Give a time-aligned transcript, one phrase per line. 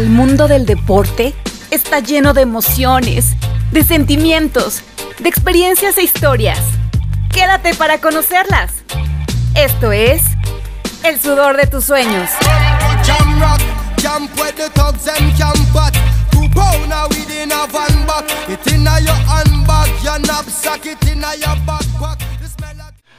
[0.00, 1.34] El mundo del deporte
[1.70, 3.36] está lleno de emociones,
[3.70, 4.82] de sentimientos,
[5.18, 6.58] de experiencias e historias.
[7.30, 8.72] Quédate para conocerlas.
[9.54, 10.22] Esto es
[11.04, 12.30] El sudor de tus sueños.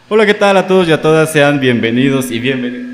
[0.10, 1.32] Hola, ¿qué tal a todos y a todas?
[1.32, 2.91] Sean bienvenidos y bienvenidos.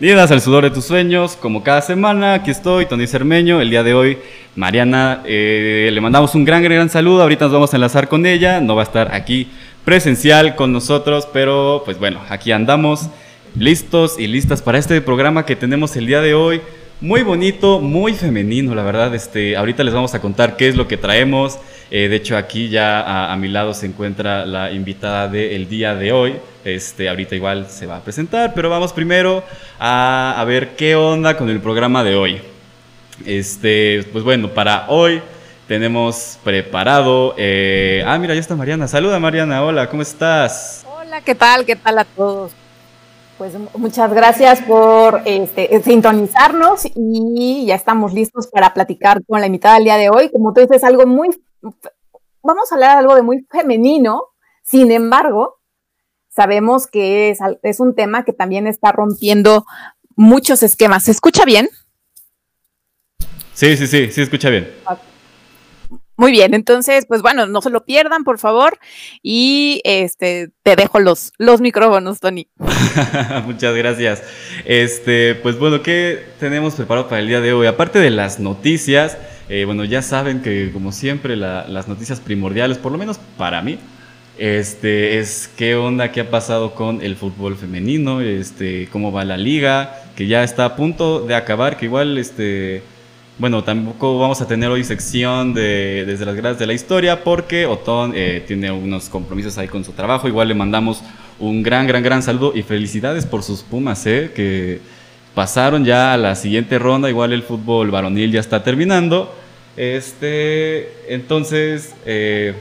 [0.00, 3.82] Bienvenidas al sudor de tus sueños, como cada semana, aquí estoy, Tony Cermeño, el día
[3.82, 4.18] de hoy,
[4.54, 8.60] Mariana, eh, le mandamos un gran, gran saludo, ahorita nos vamos a enlazar con ella,
[8.60, 9.48] no va a estar aquí
[9.84, 13.08] presencial con nosotros, pero pues bueno, aquí andamos
[13.56, 16.60] listos y listas para este programa que tenemos el día de hoy,
[17.00, 20.86] muy bonito, muy femenino, la verdad, este, ahorita les vamos a contar qué es lo
[20.86, 21.58] que traemos,
[21.90, 26.12] eh, de hecho, aquí ya a, mi lado se encuentra la invitada del día de
[26.12, 26.34] hoy.
[26.74, 29.42] Este, ahorita igual se va a presentar, pero vamos primero
[29.78, 32.42] a, ver qué onda con el programa de hoy.
[33.24, 35.22] Este, pues bueno, para hoy
[35.66, 37.34] tenemos preparado.
[37.38, 38.86] Eh, ah, mira, ya está Mariana.
[38.86, 39.64] Saluda, Mariana.
[39.64, 40.84] Hola, ¿cómo estás?
[41.00, 41.64] Hola, ¿qué tal?
[41.64, 42.52] ¿Qué tal a todos?
[43.38, 49.76] Pues muchas gracias por este, sintonizarnos y ya estamos listos para platicar con la invitada
[49.76, 50.30] del día de hoy.
[50.30, 51.28] Como tú dices, algo muy
[52.42, 54.22] vamos a hablar algo de muy femenino,
[54.62, 55.57] sin embargo,
[56.38, 59.66] sabemos que es, es un tema que también está rompiendo
[60.14, 61.02] muchos esquemas.
[61.02, 61.68] ¿Se escucha bien?
[63.54, 64.68] Sí, sí, sí, sí, escucha bien.
[66.16, 68.78] Muy bien, entonces, pues bueno, no se lo pierdan, por favor.
[69.20, 72.46] Y este te dejo los, los micrófonos, Tony.
[73.44, 74.22] Muchas gracias.
[74.64, 77.66] Este, pues bueno, ¿qué tenemos preparado para el día de hoy?
[77.66, 82.92] Aparte de las noticias, eh, bueno, ya saben que como siempre las noticias primordiales, por
[82.92, 83.80] lo menos para mí,
[84.38, 89.36] este, es qué onda, qué ha pasado con el fútbol femenino, este, cómo va la
[89.36, 92.82] liga, que ya está a punto de acabar, que igual, este,
[93.38, 97.66] bueno, tampoco vamos a tener hoy sección de desde las gradas de la historia porque
[97.66, 101.02] Otón eh, tiene unos compromisos ahí con su trabajo, igual le mandamos
[101.38, 104.80] un gran, gran, gran saludo y felicidades por sus Pumas, eh, que
[105.34, 109.34] pasaron ya a la siguiente ronda, igual el fútbol varonil ya está terminando.
[109.76, 112.54] Este, entonces, eh,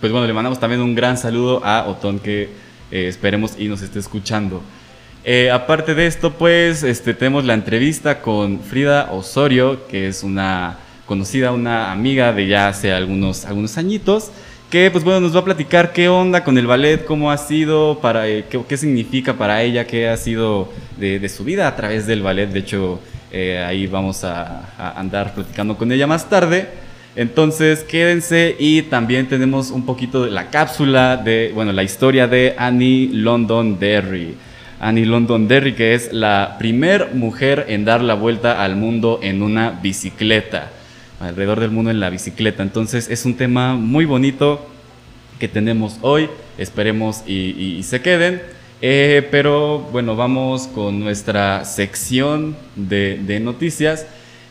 [0.00, 2.48] pues bueno, le mandamos también un gran saludo a Otón que
[2.90, 4.62] eh, esperemos y nos esté escuchando.
[5.24, 10.78] Eh, aparte de esto, pues este, tenemos la entrevista con Frida Osorio, que es una
[11.06, 14.30] conocida, una amiga de ya hace algunos, algunos añitos
[14.70, 18.00] que pues bueno, nos va a platicar qué onda con el ballet, cómo ha sido,
[18.00, 22.22] para, eh, qué, significa para ella, qué ha sido de, su vida a través del
[22.22, 22.50] ballet.
[22.50, 26.68] De hecho, eh, ahí vamos a, andar platicando con ella más tarde.
[27.16, 32.54] Entonces, quédense y también tenemos un poquito de la cápsula de, bueno, la historia de
[32.58, 34.34] Annie London Derry.
[34.78, 39.42] Annie London Derry, que es la primer mujer en dar la vuelta al mundo en
[39.42, 40.70] una bicicleta
[41.20, 42.62] alrededor del mundo en la bicicleta.
[42.62, 44.66] Entonces es un tema muy bonito
[45.38, 46.28] que tenemos hoy,
[46.58, 48.42] esperemos y, se queden.
[48.82, 54.06] Eh, pero bueno, vamos con nuestra sección de, noticias.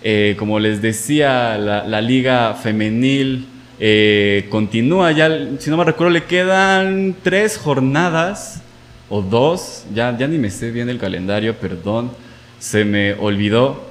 [0.07, 3.47] Eh, como les decía, la, liga femenil
[3.79, 5.27] eh, continúa ya,
[5.57, 8.61] si no me recuerdo, le quedan tres jornadas
[9.09, 12.11] o dos, ya, ya ni me sé bien el calendario, perdón,
[12.59, 13.83] se me olvidó.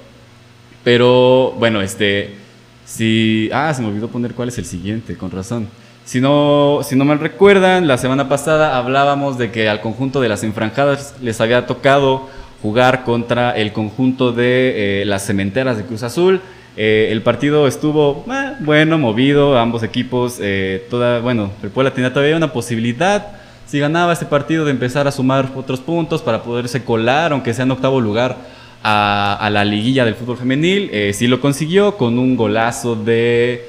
[0.84, 2.36] Pero bueno, este,
[2.84, 5.66] si, ah, se me olvidó poner cuál es el siguiente, con razón.
[6.04, 10.28] Si no, si no mal recuerdan, la semana pasada hablábamos de que al conjunto de
[10.28, 12.28] las enfranjadas les había tocado
[12.64, 16.40] jugar contra el conjunto de eh, las cementeras de Cruz Azul.
[16.78, 20.40] Eh, el partido estuvo eh, bueno, movido, ambos equipos,
[20.88, 23.32] toda, bueno, el Puebla tenía todavía una posibilidad,
[23.66, 27.64] si ganaba ese partido, de empezar a sumar otros puntos para poderse colar, aunque sea
[27.66, 28.38] en octavo lugar,
[28.82, 30.90] a, la liguilla del fútbol femenil.
[31.12, 33.62] Sí lo consiguió con un golazo de...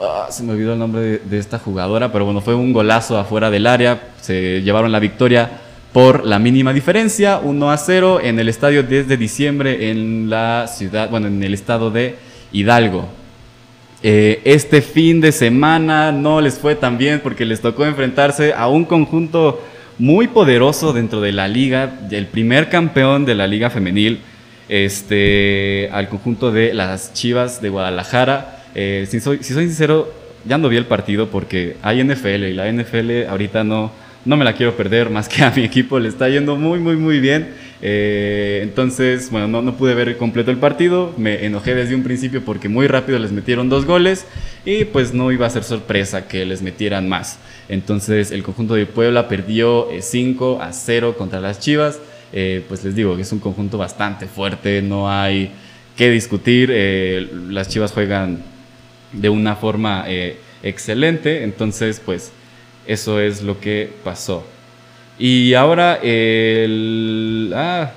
[0.00, 3.48] Ah, se me olvidó el nombre de, esta jugadora, pero bueno, fue un golazo afuera
[3.48, 4.08] del área.
[4.20, 5.63] Se llevaron la victoria
[5.94, 11.08] por la mínima diferencia, 1 a 0 en el estadio desde diciembre en la ciudad,
[11.08, 12.16] bueno, en el estado de
[12.50, 13.08] Hidalgo.
[14.02, 18.66] Eh, este fin de semana no les fue tan bien porque les tocó enfrentarse a
[18.66, 19.62] un conjunto
[19.96, 24.18] muy poderoso dentro de la liga, el primer campeón de la liga femenil,
[24.68, 28.64] este, al conjunto de las Chivas de Guadalajara.
[28.74, 30.12] Eh, si, soy, si soy sincero,
[30.44, 33.92] ya no vi el partido porque hay NFL y la NFL ahorita no,
[34.24, 36.96] no me la quiero perder más que a mi equipo le está yendo muy, muy,
[36.96, 37.48] muy bien.
[37.82, 41.12] Eh, entonces, bueno, no, no, pude ver completo el partido.
[41.18, 44.26] Me enojé desde un principio porque muy rápido les metieron dos goles
[44.64, 47.38] y pues no iba a ser sorpresa que les metieran más.
[47.68, 52.00] Entonces, el conjunto de Puebla perdió 5 eh, a 0 contra las Chivas.
[52.32, 55.50] Eh, pues les digo que es un conjunto bastante fuerte, no hay
[55.96, 56.74] que discutir.
[57.48, 58.42] Las Chivas juegan
[59.12, 60.06] de una forma
[60.62, 62.32] excelente, entonces pues
[62.86, 64.46] eso es lo que pasó.
[65.18, 67.92] Y ahora el, ah,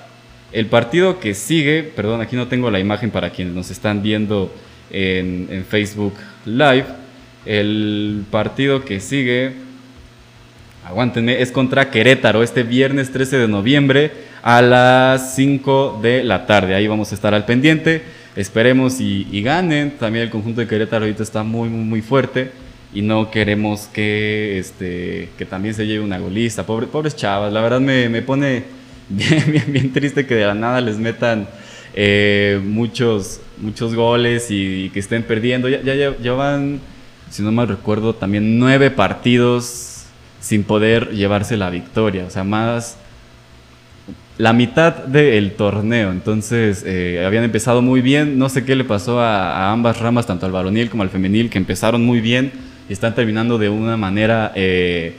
[0.52, 4.54] el partido que sigue, perdón, aquí no tengo la imagen para quienes nos están viendo
[4.92, 6.14] en, en Facebook
[6.46, 6.86] Live.
[7.46, 9.54] El partido que sigue,
[10.86, 14.12] aguántenme, es contra Querétaro este viernes 13 de noviembre
[14.44, 16.76] a las 5 de la tarde.
[16.76, 18.04] Ahí vamos a estar al pendiente.
[18.36, 19.98] Esperemos y, ganen.
[19.98, 22.52] También el conjunto de Querétaro ahorita está muy, muy, muy fuerte.
[22.94, 26.66] Y no queremos que, este, que también se lleve una golista.
[26.66, 27.52] Pobre, pobres chavas.
[27.52, 28.64] La verdad me, me pone
[29.10, 31.48] bien, bien, triste que de la nada les metan
[31.94, 35.70] eh, muchos, muchos goles y, que estén perdiendo.
[35.70, 36.80] Ya, ya llevan,
[37.30, 40.06] si no mal recuerdo, también nueve partidos
[40.40, 42.26] sin poder llevarse la victoria.
[42.26, 42.98] O sea, más
[44.38, 46.12] la mitad del torneo.
[46.12, 48.38] Entonces, eh, habían empezado muy bien.
[48.38, 51.58] No sé qué le pasó a, ambas ramas, tanto al varonil como al femenil, que
[51.58, 52.52] empezaron muy bien
[52.90, 55.16] y están terminando de una manera eh,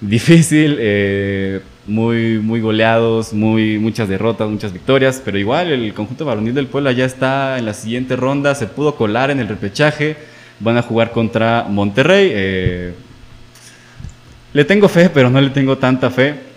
[0.00, 5.20] difícil, eh, muy, muy goleados, muy, muchas derrotas, muchas victorias.
[5.24, 8.94] Pero igual, el conjunto varonil del Puebla ya está en la siguiente ronda, se pudo
[8.94, 10.16] colar en el repechaje.
[10.60, 12.94] Van a jugar contra Monterrey.
[14.52, 16.48] le tengo fe, pero no le tengo tanta fe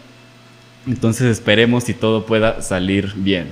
[0.87, 3.49] entonces esperemos si todo pueda salir bien.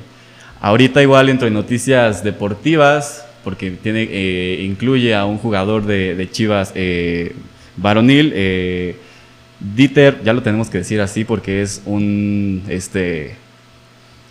[0.61, 7.33] Ahorita igual entro en noticias deportivas, porque eh, incluye a un jugador de, Chivas eh,
[7.77, 8.31] varonil.
[8.35, 8.95] Eh,
[9.59, 13.35] Dieter, ya lo tenemos que decir así porque es un, este,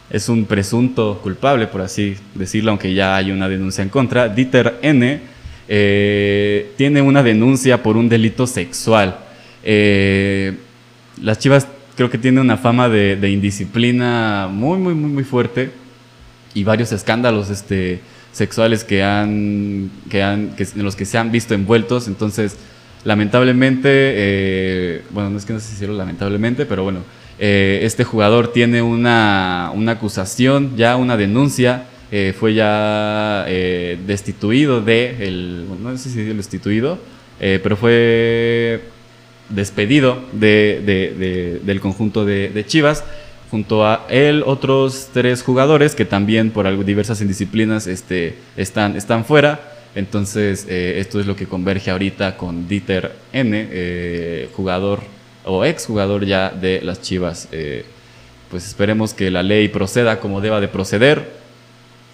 [0.09, 4.29] es un presunto culpable, por así decirlo, aunque ya hay una denuncia en contra.
[4.29, 5.21] Dieter N
[5.67, 9.19] tiene una denuncia por un delito sexual.
[9.65, 11.67] las Chivas
[11.97, 15.73] creo que tiene una fama de, indisciplina muy, muy, muy, muy fuerte
[16.55, 18.01] y varios escándalos este,
[18.39, 22.09] sexuales que han, que han, que, en los que se han visto envueltos.
[22.09, 22.57] Entonces,
[23.05, 27.01] lamentablemente, eh, bueno, no es que no si decirlo lamentablemente, pero bueno,
[27.39, 31.85] eh, este jugador tiene una, una, acusación, ya una denuncia.
[32.11, 33.45] Eh, fue ya
[34.07, 36.99] destituido de, el, no sé si destituido,
[37.39, 38.81] pero fue
[39.51, 43.05] despedido de, del conjunto de, Chivas.
[43.51, 49.73] Junto a él, otros tres jugadores que también por diversas indisciplinas este, están, están fuera.
[49.95, 55.01] Entonces, eh, esto es lo que converge ahorita con Dieter N, eh, jugador
[55.45, 57.49] o ex jugador ya de las Chivas.
[57.51, 57.87] Eh,
[58.51, 61.31] pues esperemos que la ley proceda como deba de proceder,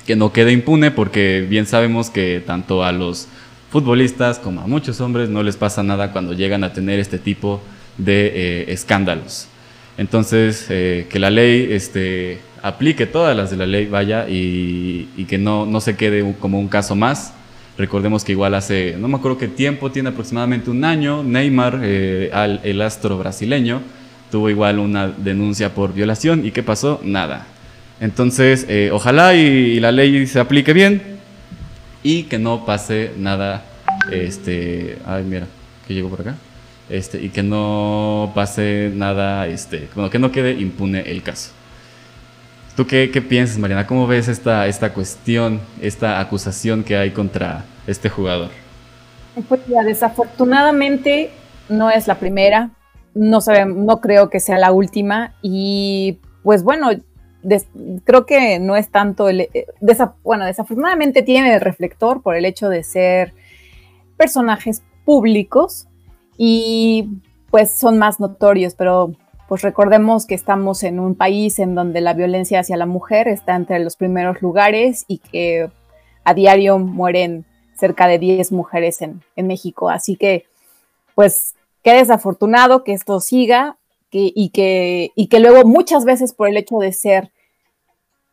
[0.06, 3.26] que no quede impune, porque bien sabemos que tanto a los
[3.70, 7.60] futbolistas como a muchos hombres no les pasa nada cuando llegan a tener este tipo
[7.98, 9.48] de escándalos.
[9.96, 15.38] Entonces, eh, que la ley este, aplique todas las de la ley, vaya, y, que
[15.38, 17.32] no, no se quede como un caso más.
[17.78, 22.30] Recordemos que igual hace, no me acuerdo qué tiempo, tiene aproximadamente un año, Neymar, eh,
[22.62, 23.82] el astro brasileño,
[24.30, 27.00] tuvo igual una denuncia por violación y ¿qué pasó?
[27.02, 27.46] Nada.
[28.00, 31.14] Entonces, ojalá y la ley se aplique bien,
[32.04, 33.64] y que no pase nada,
[34.12, 35.46] este, ay mira,
[35.88, 36.36] que llegó por acá,
[36.88, 41.52] este, y que no pase nada, este, bueno, que no quede impune el caso.
[42.76, 43.86] ¿Tú qué, qué piensas, Mariana?
[43.86, 48.50] ¿Cómo ves esta, esta cuestión, esta acusación que hay contra este jugador?
[49.48, 51.30] Pues ya, desafortunadamente
[51.68, 52.70] no es la primera,
[53.14, 56.90] no, no creo que sea la última y pues bueno,
[58.04, 59.66] creo que no es tanto el, eh,
[60.22, 63.32] bueno, desafortunadamente tiene el reflector por el hecho de ser
[64.16, 65.86] personajes públicos
[66.36, 67.08] y
[67.50, 69.12] pues son más notorios, pero
[69.48, 73.54] pues recordemos que estamos en un país en donde la violencia hacia la mujer está
[73.54, 75.70] entre los primeros lugares y que
[76.24, 77.44] a diario mueren
[77.76, 79.90] cerca de 10 mujeres en, en México.
[79.90, 80.46] Así que,
[81.14, 83.76] pues, qué desafortunado que esto siga
[84.10, 87.32] y, que, y que luego muchas veces por el hecho de ser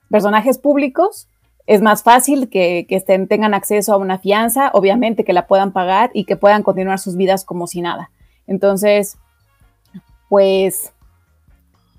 [0.10, 1.28] personajes públicos,
[1.72, 2.86] es más fácil que,
[3.30, 7.16] tengan acceso a una fianza, obviamente que la puedan pagar y que puedan continuar sus
[7.16, 8.12] vidas como si nada.
[8.46, 9.18] Entonces,
[10.28, 10.92] pues,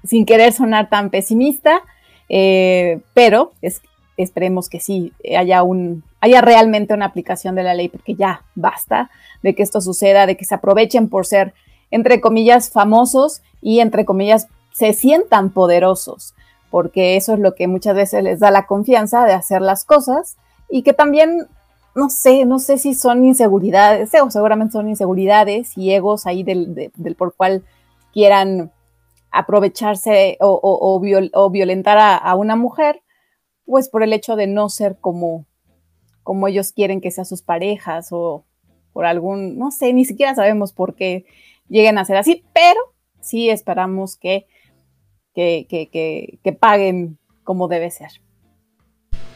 [0.05, 1.81] sin querer sonar tan pesimista,
[2.29, 3.52] eh, pero
[4.19, 9.11] esperemos que sí haya, un, haya realmente una aplicación de la ley, porque ya basta
[9.43, 11.55] de que esto suceda, de que se aprovechen por ser,
[11.91, 16.35] entre comillas, famosos y, entre comillas, se sientan poderosos
[16.73, 20.38] porque eso es lo que muchas veces les da la confianza de hacer las cosas
[20.71, 21.47] y que también,
[21.95, 26.91] no sé, no sé si son inseguridades, o seguramente son inseguridades y egos ahí del,
[27.19, 27.62] por cual
[28.11, 28.73] quieran
[29.31, 30.99] aprovecharse o,
[31.50, 33.02] violentar a, una mujer,
[33.67, 35.45] pues por el hecho de no ser como,
[36.23, 38.45] como ellos quieren que sean sus parejas o
[38.95, 41.26] por algún, no sé, ni siquiera sabemos por qué
[41.69, 42.81] lleguen a ser así, pero
[43.21, 44.47] sí esperamos que,
[45.35, 48.11] que, que, que paguen como debe ser.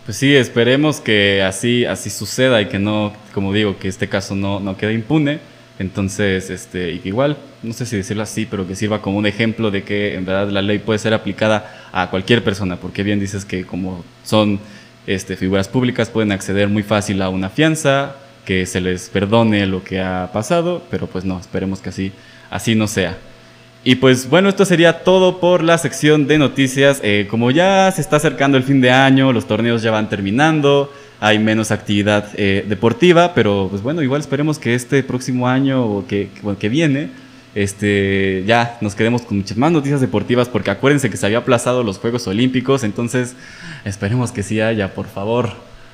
[0.04, 4.36] Pues sí, esperemos que así, así suceda y que no, como digo, que este caso
[4.36, 5.40] no, no quede impune.
[5.78, 9.26] Entonces, este, y que igual, no sé si decirlo así, pero que sirva como un
[9.26, 13.20] ejemplo de que en verdad la ley puede ser aplicada a cualquier persona, porque bien
[13.20, 14.60] dices que como son
[15.06, 19.82] este, figuras públicas pueden acceder muy fácil a una fianza, que se les perdone lo
[19.82, 22.12] que ha pasado, pero pues no, esperemos que así,
[22.48, 23.18] así no sea.
[23.88, 26.98] Y pues bueno, esto sería todo por la sección de noticias.
[27.04, 30.92] Eh, como ya se está acercando el fin de año, los torneos ya van terminando,
[31.20, 36.04] hay menos actividad eh, deportiva, pero pues bueno, igual esperemos que este próximo año o
[36.04, 37.10] que, que viene,
[37.54, 41.84] este, ya nos quedemos con muchas más noticias deportivas, porque acuérdense que se había aplazado
[41.84, 43.36] los Juegos Olímpicos, entonces
[43.84, 45.50] esperemos que sí haya, por favor,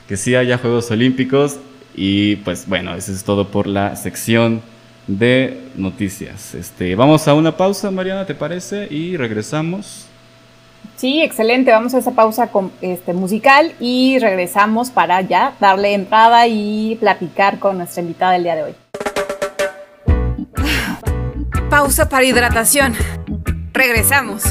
[0.08, 1.58] que sí haya Juegos Olímpicos.
[1.94, 4.62] Y pues bueno, eso es todo por la sección
[5.06, 6.54] de noticias.
[6.54, 8.86] Este, vamos a una pausa, Mariana, ¿te parece?
[8.90, 10.06] Y regresamos.
[10.96, 11.70] Sí, excelente.
[11.70, 17.58] Vamos a esa pausa con, este, musical y regresamos para ya darle entrada y platicar
[17.58, 18.74] con nuestra invitada del día de hoy.
[21.70, 22.94] Pausa para hidratación.
[23.72, 24.44] Regresamos.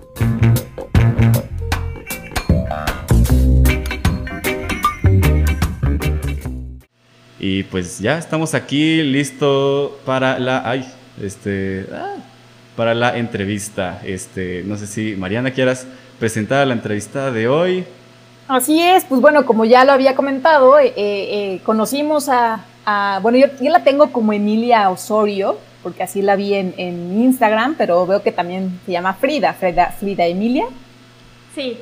[7.39, 10.87] Y pues ya estamos aquí listo para la ay,
[11.19, 12.17] este, ah,
[12.75, 14.01] para la entrevista.
[14.03, 15.85] Este, no sé si Mariana quieras
[16.19, 17.85] presentar a la entrevistada de hoy.
[18.47, 22.65] Así es, pues bueno, como ya lo había comentado, eh, eh, conocimos a,
[23.21, 27.75] bueno, yo, yo, la tengo como Emilia Osorio, porque así la vi en, en, Instagram,
[27.77, 30.65] pero veo que también se llama Frida, Frida, Frida Emilia.
[31.55, 31.77] Sí.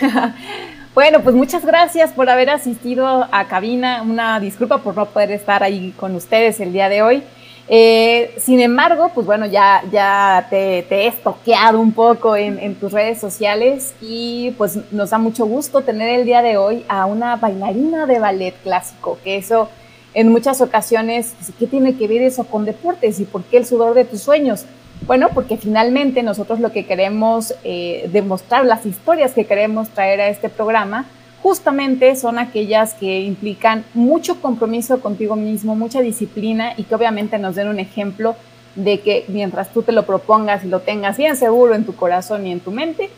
[0.94, 4.02] bueno, pues muchas gracias por haber asistido a cabina.
[4.02, 7.22] Una disculpa por no poder estar ahí con ustedes el día de hoy.
[7.70, 13.20] Eh, sin embargo, pues bueno, ya, ya te, he estoqueado un poco en, tus redes
[13.20, 18.06] sociales y pues nos da mucho gusto tener el día de hoy a una bailarina
[18.06, 19.68] de ballet clásico, que eso
[20.14, 23.94] en muchas ocasiones, ¿qué tiene que ver eso con deportes y por qué el sudor
[23.94, 24.64] de tus sueños?
[25.06, 30.28] Bueno, porque finalmente nosotros lo que queremos eh, demostrar, las historias que queremos traer a
[30.28, 31.06] este programa,
[31.42, 37.54] justamente son aquellas que implican mucho compromiso contigo mismo, mucha disciplina y que obviamente nos
[37.54, 38.36] den un ejemplo
[38.74, 42.46] de que mientras tú te lo propongas y lo tengas bien seguro en tu corazón
[42.46, 43.10] y en tu mente,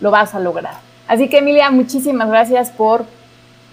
[0.00, 0.74] lo vas a lograr.
[1.06, 3.04] Así que Emilia, muchísimas gracias por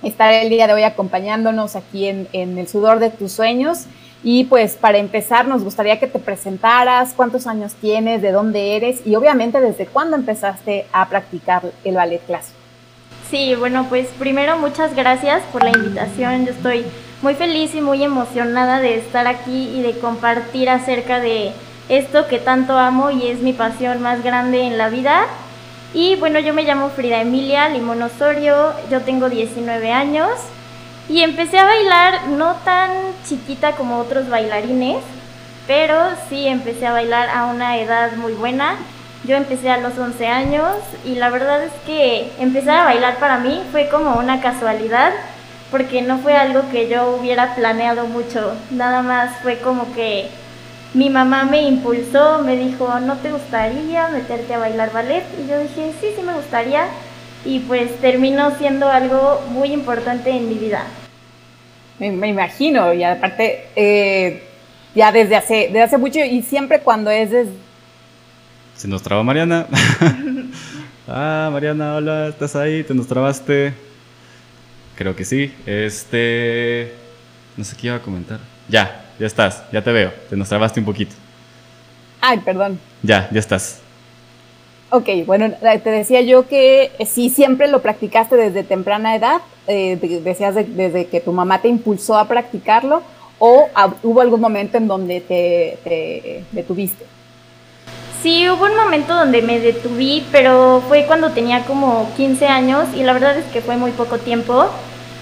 [0.01, 3.85] estar el día de hoy acompañándonos aquí en, el sudor de tus sueños.
[4.23, 9.05] Y pues para empezar, nos gustaría que te presentaras, cuántos años tienes, de dónde eres
[9.05, 12.54] y obviamente desde cuándo empezaste a practicar el ballet clásico.
[13.29, 16.45] Sí, bueno, pues primero muchas gracias por la invitación.
[16.45, 16.85] Yo estoy
[17.23, 21.51] muy feliz y muy emocionada de estar aquí y de compartir acerca de
[21.89, 25.25] esto que tanto amo y es mi pasión más grande en la vida.
[25.93, 30.29] Y bueno, yo me llamo Frida Emilia Limón Osorio, yo tengo 19 años
[31.09, 32.91] y empecé a bailar no tan
[33.27, 35.03] chiquita como otros bailarines,
[35.65, 38.75] pero sí empecé a bailar a una edad muy buena
[39.25, 43.37] yo empecé a los 11 años y la verdad es que empezar a bailar para
[43.39, 45.11] mí fue como una casualidad
[45.71, 50.27] porque no fue algo que yo hubiera planeado mucho, nada más fue como que
[50.93, 55.23] mi mamá me impulsó, me dijo, ¿no te gustaría meterte a bailar ballet?
[55.43, 56.85] Y yo dije, sí, sí me gustaría
[57.43, 60.83] y pues terminó siendo algo muy importante en mi vida.
[61.99, 64.43] Me, imagino, y aparte, eh,
[64.93, 67.64] ya desde hace, desde hace mucho y siempre cuando es desde
[68.75, 69.67] se nos traba Mariana.
[71.07, 72.83] ah, Mariana, hola, ¿estás ahí?
[72.83, 73.73] ¿Te nos trabaste?
[74.95, 75.53] Creo que sí.
[75.65, 76.93] Este.
[77.57, 78.39] No sé qué iba a comentar.
[78.67, 80.11] Ya, ya estás, ya te veo.
[80.29, 81.15] Te nos trabaste un poquito.
[82.21, 82.79] Ay, perdón.
[83.01, 83.81] Ya, ya estás.
[84.91, 90.55] Ok, bueno, te decía yo que sí, siempre lo practicaste desde temprana edad, eh, decías
[90.55, 93.01] desde que tu mamá te impulsó a practicarlo,
[93.39, 93.67] o
[94.03, 97.14] hubo algún momento en donde te, te detuviste.
[98.25, 103.03] Sí, hubo un momento donde me detuví, pero fue cuando tenía como 15 años y
[103.03, 104.65] la verdad es que fue muy poco tiempo.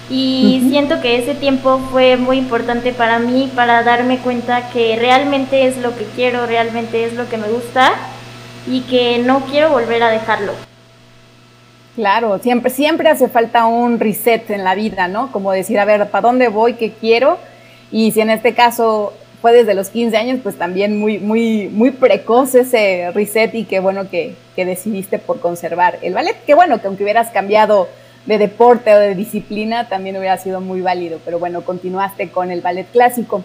[0.08, 5.66] Y siento que ese tiempo fue muy importante para mí, para darme cuenta que realmente
[5.66, 7.92] es lo que quiero, realmente es lo que me gusta
[8.66, 10.54] y que no quiero volver a dejarlo.
[11.96, 15.30] Claro, siempre, siempre hace falta un reset en la vida, ¿no?
[15.30, 16.72] Como decir, a ver, ¿para dónde voy?
[16.72, 17.36] ¿Qué quiero?
[17.92, 19.12] Y si en este caso
[19.44, 23.78] fue desde los 15 años, pues también muy, muy, muy precoz ese reset y qué
[23.78, 26.34] bueno que, que decidiste por conservar el ballet.
[26.46, 27.86] Qué bueno que aunque hubieras cambiado
[28.24, 32.62] de deporte o de disciplina, también hubiera sido muy válido, pero bueno, continuaste con el
[32.62, 33.44] ballet clásico.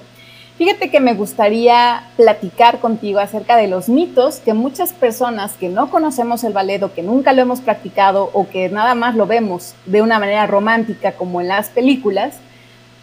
[0.58, 5.90] Fíjate que me gustaría platicar contigo acerca de los mitos que muchas personas que no
[5.90, 9.76] conocemos el ballet o que nunca lo hemos practicado o que nada más lo vemos
[9.86, 12.36] de una manera romántica como en las películas,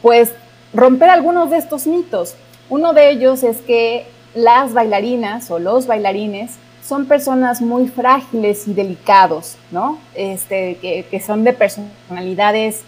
[0.01, 0.33] pues
[0.73, 2.37] romper algunos de estos mitos.
[2.69, 6.53] Uno de ellos es que las bailarinas o los bailarines
[6.87, 9.99] son personas muy frágiles y delicados, ¿no?
[10.15, 10.77] Este,
[11.11, 12.83] que, son de personalidades,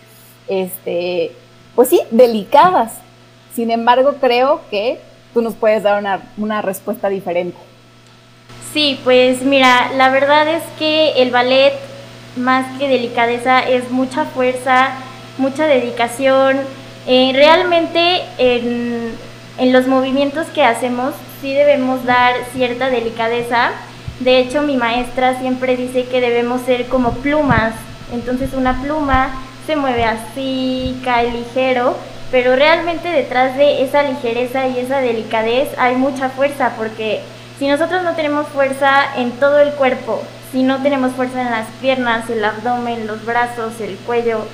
[0.47, 1.32] este,
[1.75, 2.92] pues sí, delicadas,
[3.54, 5.00] sin embargo, creo que
[5.35, 7.58] tú nos puedes dar una, respuesta diferente.
[8.73, 11.73] Sí, pues mira, la verdad es que el ballet,
[12.37, 14.90] más que delicadeza, es mucha fuerza,
[15.38, 16.58] mucha dedicación.
[17.08, 19.12] Eh, realmente en,
[19.58, 23.70] en los movimientos que hacemos sí debemos dar cierta delicadeza.
[24.20, 27.74] De hecho, mi maestra siempre dice que debemos ser como plumas.
[28.12, 29.30] Entonces una pluma
[29.66, 31.96] se mueve así, cae ligero,
[32.30, 37.20] pero realmente detrás de esa ligereza y esa delicadez hay mucha fuerza, porque
[37.58, 40.22] si nosotros no tenemos fuerza en todo el cuerpo,
[40.52, 44.46] si no tenemos fuerza en las piernas, el abdomen, los brazos, el cuello,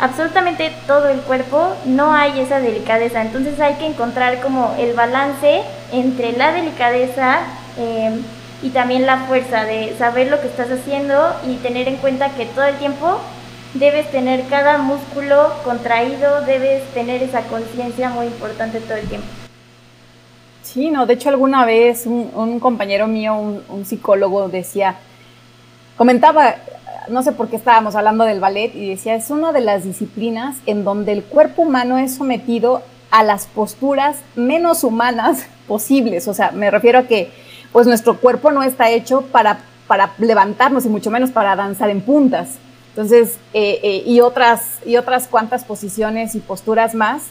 [0.00, 3.22] absolutamente todo el cuerpo, no hay esa delicadeza.
[3.22, 7.40] Entonces hay que encontrar como el balance entre la delicadeza
[7.76, 8.22] em,
[8.62, 12.46] y también la fuerza de saber lo que estás haciendo y tener en cuenta que
[12.46, 13.20] todo el tiempo
[13.74, 19.28] debes tener cada músculo contraído, debes tener esa conciencia muy importante todo el tiempo.
[20.62, 23.34] Sí, no, de hecho alguna vez un, compañero mío,
[23.68, 24.96] un, psicólogo, decía,
[25.96, 26.56] comentaba,
[27.10, 30.56] no sé por qué estábamos hablando del ballet, y decía, es una de las disciplinas
[30.66, 36.28] en donde el cuerpo humano es sometido a las posturas menos humanas posibles.
[36.28, 37.30] O sea, me refiero a que
[37.72, 42.00] pues nuestro cuerpo no está hecho para, para levantarnos y mucho menos para danzar en
[42.00, 42.58] puntas.
[42.90, 47.22] Entonces, eh, eh, y, otras, y otras cuantas posiciones y posturas más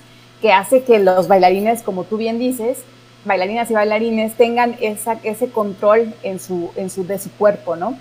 [0.41, 2.79] que hace que los bailarines, como tú bien dices,
[3.25, 7.97] bailarinas y bailarines tengan esa, ese control en su, en su, de su cuerpo, ¿no?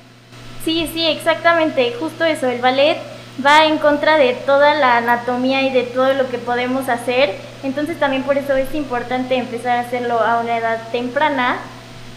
[0.68, 2.98] Sí, sí, exactamente, justo eso, el ballet
[3.42, 7.98] va en contra de toda la anatomía y de todo lo que podemos hacer, entonces
[7.98, 11.57] también por eso es importante empezar a hacerlo a una edad temprana,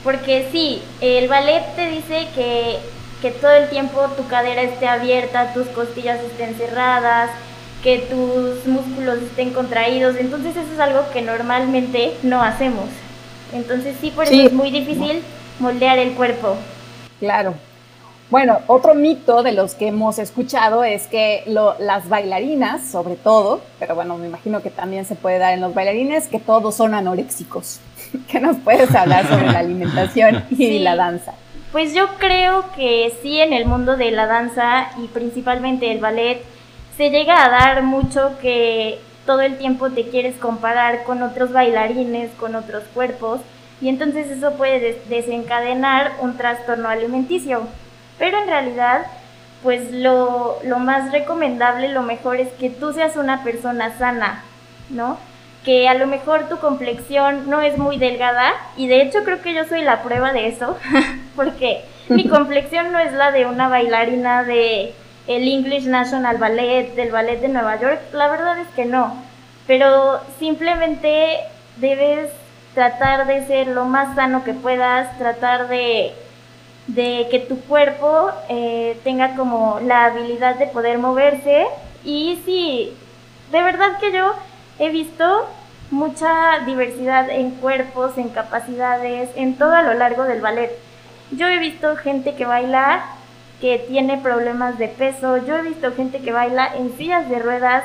[0.04, 2.78] porque sí, el ballet te dice que
[3.22, 7.30] que todo el tiempo tu cadera esté abierta, tus costillas estén cerradas,
[7.82, 10.18] que tus músculos estén contraídos.
[10.18, 12.90] Entonces eso es algo que normalmente no hacemos.
[13.54, 15.22] Entonces sí, por eso es muy difícil
[15.60, 16.58] moldear el cuerpo.
[17.20, 17.54] Claro.
[18.32, 23.94] Bueno, otro mito de los que hemos escuchado es que las bailarinas, sobre todo, pero
[23.94, 27.82] bueno, me imagino que también se puede dar en los bailarines, que todos son anoréxicos.
[28.30, 31.34] ¿Qué nos puedes hablar sobre la alimentación y la danza?
[31.74, 36.42] Pues yo creo que sí en el mundo de la danza y principalmente el ballet
[36.96, 42.32] se llega a dar mucho que todo el tiempo te quieres comparar con otros bailarines,
[42.40, 43.42] con otros cuerpos
[43.82, 47.68] y entonces eso puede desencadenar un trastorno alimenticio.
[48.22, 49.08] Pero en realidad,
[49.64, 54.44] pues lo, lo más recomendable, lo mejor es que tú seas una persona sana,
[54.92, 55.18] ¿no?
[55.64, 59.54] que a lo mejor tu complexión no es muy delgada y de hecho creo que
[59.54, 60.78] yo soy la prueba de eso
[61.36, 64.94] porque mi complexión no es la de una bailarina de
[65.28, 69.16] el English National Ballet, del ballet de Nueva York, la verdad es que no,
[69.68, 71.38] pero simplemente
[71.78, 72.30] debes
[72.74, 76.12] tratar de ser lo más sano que puedas, tratar de,
[76.88, 81.68] de que tu cuerpo eh, tenga como la habilidad de poder moverse.
[82.04, 82.94] Y sí,
[83.52, 84.34] de verdad que yo
[84.80, 85.48] he visto
[85.92, 90.72] mucha diversidad en cuerpos, en capacidades, en todo a lo largo del ballet.
[91.32, 93.04] Yo he visto gente que baila
[93.62, 97.84] que tiene problemas de peso, yo he visto gente que baila en sillas de ruedas,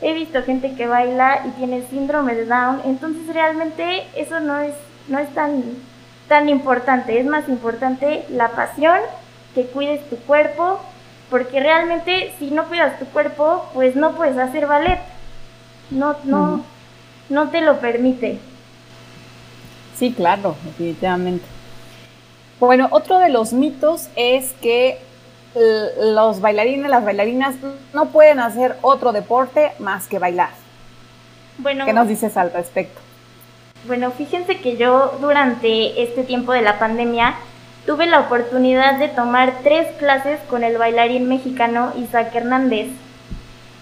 [0.00, 4.74] he visto gente que baila y tiene síndrome de Down, entonces realmente eso no es,
[5.06, 5.62] no es tan,
[6.32, 8.98] tan importante, es más importante la pasión,
[9.54, 10.80] que cuides tu cuerpo,
[11.28, 14.98] porque realmente si no cuidas tu cuerpo, pues no puedes hacer ballet
[15.90, 16.64] no, no,
[17.28, 18.38] no te lo permite.
[19.94, 21.44] Sí, claro, definitivamente.
[22.58, 24.98] Bueno, otro de los mitos es que
[26.00, 27.56] los bailarines, las bailarinas
[27.92, 30.48] no pueden hacer otro deporte más que bailar.
[31.58, 32.98] Bueno, ¿qué nos dices al respecto?
[33.86, 37.34] Bueno, fíjense que yo durante este tiempo de la pandemia
[37.84, 42.88] tuve la oportunidad de tomar tres clases con el bailarín mexicano Isaac Hernández.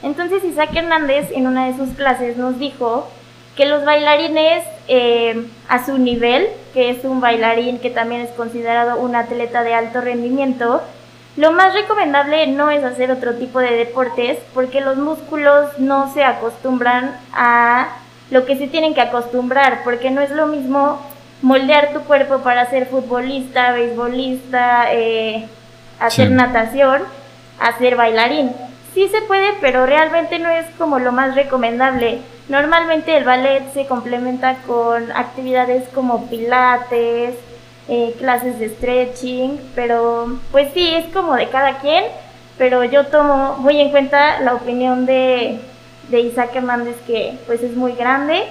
[0.03, 3.09] Entonces Isaac Hernández en una de sus clases nos dijo
[3.57, 8.99] que los bailarines eh, a su nivel, que es un bailarín que también es considerado
[8.99, 10.81] un atleta de alto rendimiento,
[11.37, 16.25] lo más recomendable no es hacer otro tipo de deportes porque los músculos no se
[16.25, 18.00] acostumbran a
[18.31, 21.01] lo que se tienen que acostumbrar, porque no es lo mismo
[21.43, 25.49] moldear tu cuerpo para ser futbolista, beisbolista, eh,
[25.99, 27.03] hacer natación,
[27.59, 28.53] hacer bailarín.
[28.95, 32.19] Sí se puede, pero realmente no es como lo más recomendable.
[32.49, 37.37] Normalmente el ballet se complementa con actividades como pilates,
[37.89, 42.05] eh, clases de stretching, pero pues sí, es como de cada quien,
[42.59, 45.61] pero yo tomo muy en cuenta la opinión de,
[46.11, 48.45] de Isaac Hernández que pues es muy grande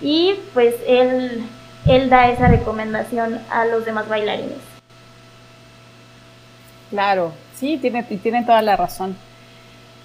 [0.00, 1.44] y pues él,
[1.86, 4.58] él da esa recomendación a los demás bailarines.
[6.90, 9.16] Claro, sí, tiene, tiene toda la razón.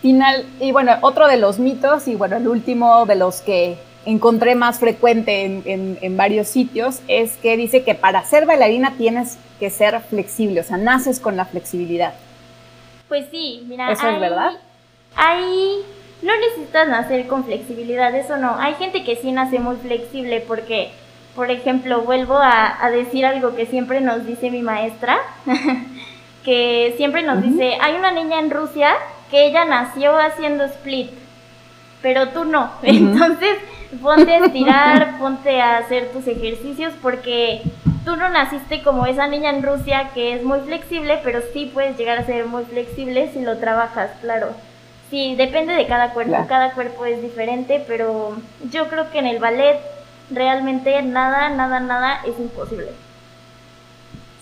[0.02, 4.56] Final, y bueno, otro de los mitos, y bueno, el último de los que encontré
[4.56, 10.00] más frecuente en, varios sitios, es que dice que para ser bailarina tienes que ser
[10.02, 12.14] flexible, o sea, naces con la flexibilidad.
[13.10, 13.92] Pues sí, mira.
[13.92, 14.54] ¿Eso es verdad?
[15.16, 15.84] Ahí
[16.22, 18.56] no necesitas nacer con flexibilidad, eso no.
[18.60, 20.92] Hay gente que sí nace muy flexible porque,
[21.36, 25.18] por ejemplo, vuelvo a, a decir algo que siempre nos dice mi maestra,
[26.44, 28.94] que siempre nos dice, hay una niña en Rusia
[29.32, 31.12] que ella nació haciendo split,
[32.02, 32.72] pero tú no.
[32.84, 33.58] Entonces,
[34.02, 37.62] ponte a estirar, ponte a hacer tus ejercicios porque
[38.06, 41.98] tú no naciste como esa niña en Rusia que es muy flexible, pero sí puedes
[41.98, 44.50] llegar a ser muy flexible si lo trabajas, claro.
[45.10, 48.38] Sí, depende de cada cuerpo, cada cuerpo es diferente, pero
[48.72, 49.80] yo creo que en el ballet
[50.30, 52.90] realmente nada, nada, nada es imposible.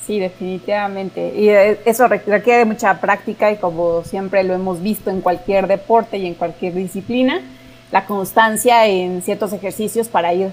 [0.08, 1.34] Sí, definitivamente.
[1.36, 6.18] Y eh, eso requiere mucha práctica y como siempre lo hemos visto en cualquier deporte
[6.18, 7.42] y en cualquier disciplina,
[7.92, 10.52] la constancia en ciertos ejercicios para ir,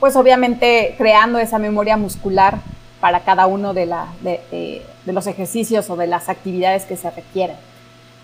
[0.00, 2.58] pues obviamente creando esa memoria muscular
[3.00, 7.56] para cada uno de, la, de, los ejercicios o de las actividades que se requieren.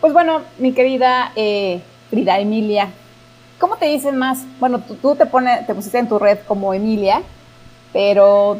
[0.03, 2.89] Pues bueno, mi querida eh, Frida Emilia,
[3.61, 4.41] ¿cómo te dicen más?
[4.59, 7.23] Bueno, tú, tú te, pone, te pusiste en tu red como Emilia,
[7.93, 8.59] pero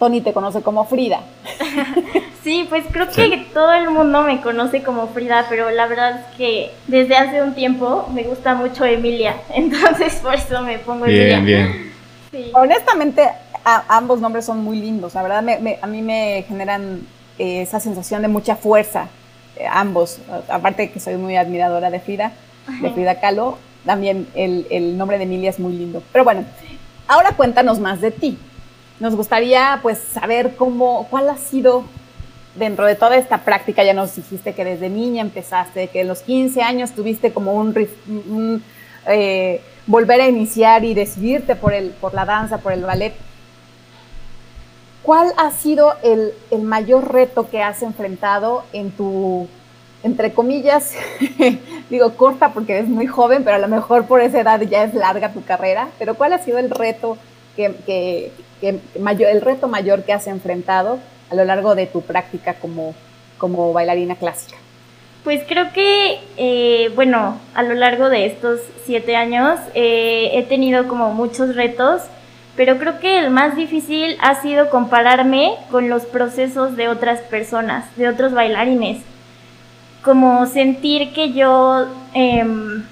[0.00, 1.20] Tony te conoce como Frida.
[2.42, 6.36] Sí, pues creo que todo el mundo me conoce como Frida, pero la verdad es
[6.36, 11.40] que desde hace un tiempo me gusta mucho Emilia, entonces por eso me pongo Emilia.
[11.40, 11.92] Bien,
[12.32, 12.50] bien.
[12.52, 13.30] Honestamente,
[13.64, 15.38] ambos nombres son muy lindos, la verdad
[15.80, 17.06] a mí me generan
[17.38, 19.08] eh, esa sensación de mucha fuerza,
[19.70, 22.32] ambos, aparte que soy muy admiradora de Frida,
[22.80, 26.02] de Frida Kahlo, también el, el nombre de Emilia es muy lindo.
[26.12, 26.44] Pero bueno,
[27.06, 28.38] ahora cuéntanos más de ti.
[29.00, 31.84] Nos gustaría pues saber cómo, cuál ha sido
[32.54, 36.20] dentro de toda esta práctica, ya nos dijiste que desde niña empezaste, que en los
[36.20, 38.62] 15 años tuviste como un,
[39.06, 43.14] eh, volver a iniciar y decidirte por, el, por la danza, por el ballet.
[45.04, 49.46] ¿Cuál ha sido el, el mayor reto que has enfrentado en tu,
[50.04, 50.94] entre comillas,
[51.90, 54.94] digo corta porque eres muy joven, pero a lo mejor por esa edad ya es
[54.94, 57.16] larga tu carrera, pero ¿cuál ha sido el reto
[57.56, 58.30] que,
[59.00, 60.98] mayor, el reto mayor que has enfrentado
[61.30, 62.94] a lo largo de tu práctica como,
[63.38, 64.56] como bailarina clásica?
[65.24, 70.86] Pues creo que, eh, bueno, a lo largo de estos siete años eh, he tenido
[70.86, 72.02] como muchos retos,
[72.56, 77.84] pero creo que el más difícil ha sido compararme con los procesos de otras personas,
[77.96, 78.98] de otros bailarines.
[80.02, 82.84] Como sentir que yo em,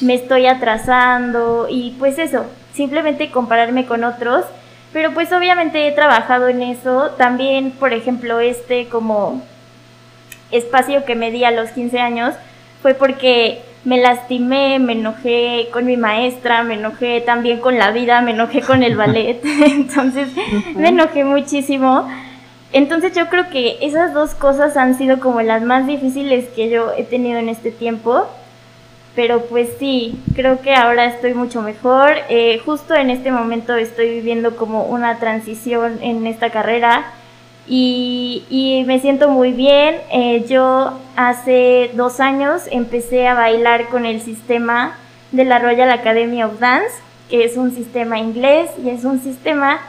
[0.00, 4.44] me estoy atrasando y pues eso, simplemente compararme con otros,
[4.92, 7.10] pero pues obviamente he trabajado en eso.
[7.18, 9.42] También, por ejemplo, este como
[10.50, 12.34] espacio que me di a los 15 años
[12.82, 18.20] fue porque me lastimé, me enojé con mi maestra, me enojé también con la vida,
[18.20, 20.28] me enojé con el ballet, entonces
[20.76, 22.06] me enojé muchísimo.
[22.70, 26.92] Entonces yo creo que esas dos cosas han sido como las más difíciles que yo
[26.98, 28.26] he tenido en este tiempo
[29.14, 32.12] pero pues sí, creo que ahora estoy mucho mejor.
[32.28, 37.04] Eh, justo en este momento estoy viviendo como una transición en esta carrera
[37.68, 39.96] y, me siento muy bien.
[40.10, 44.96] Eh, yo hace dos años empecé a bailar con el sistema
[45.32, 46.94] de la Royal Academy of Dance,
[47.28, 49.80] que es un sistema inglés y es un sistema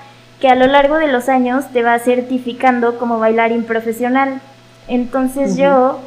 [0.41, 4.41] que a lo largo de los años te va certificando como bailarín profesional.
[4.87, 5.99] Entonces yo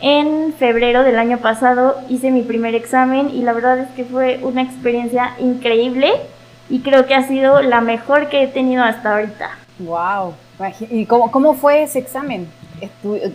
[0.00, 4.40] en febrero del año pasado hice mi primer examen y la verdad es que fue
[4.42, 6.12] una experiencia increíble
[6.68, 9.61] y creo que ha sido la mejor que he tenido hasta ahorita.
[9.78, 10.34] Wow.
[10.90, 12.48] ¿Y cómo, cómo fue ese examen?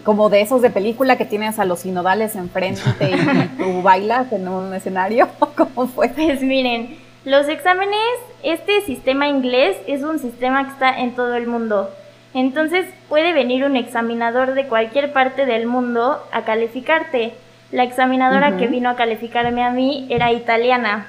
[0.04, 4.47] como de esos de película que tienes a los sinodales enfrente y tú bailas en
[4.47, 5.30] un escenario?
[5.56, 6.10] ¿Cómo fue?
[6.10, 7.97] Pues miren, los exámenes,
[8.43, 11.89] este sistema inglés es un sistema que está en todo el mundo.
[12.34, 17.34] Entonces puede venir un examinador de cualquier parte del mundo a calificarte.
[17.71, 21.08] La examinadora que vino a calificarme a mí era italiana.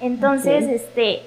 [0.00, 1.22] Entonces, este,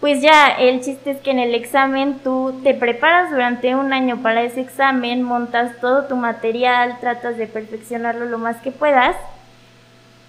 [0.00, 4.22] pues ya el chiste es que en el examen tú te preparas durante un año
[4.22, 9.14] para ese examen, montas todo tu material, tratas de perfeccionarlo lo más que puedas.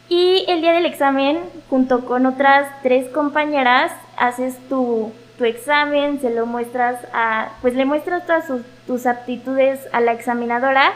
[0.10, 6.32] Y el día del examen, junto con otras tres compañeras, haces tu, tu examen, se
[6.32, 8.46] lo muestras a, pues le muestras todas
[8.86, 10.92] tus aptitudes a la examinadora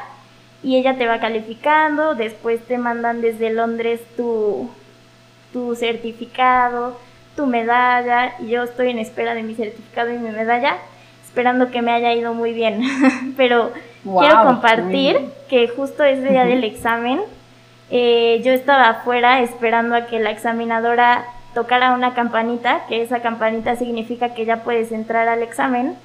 [0.63, 4.69] y ella te va calificando, después te mandan desde Londres tu,
[5.53, 6.99] tu certificado,
[7.35, 10.77] tu medalla y yo estoy en espera de mi certificado y mi medalla,
[11.23, 12.81] esperando que me haya ido muy bien.
[13.37, 13.71] Pero
[14.03, 15.19] quiero compartir
[15.49, 17.21] que justo ese día del examen
[17.89, 23.75] eh, yo estaba afuera esperando a que la examinadora tocara una campanita, que esa campanita
[23.75, 25.95] significa que ya puedes entrar al examen.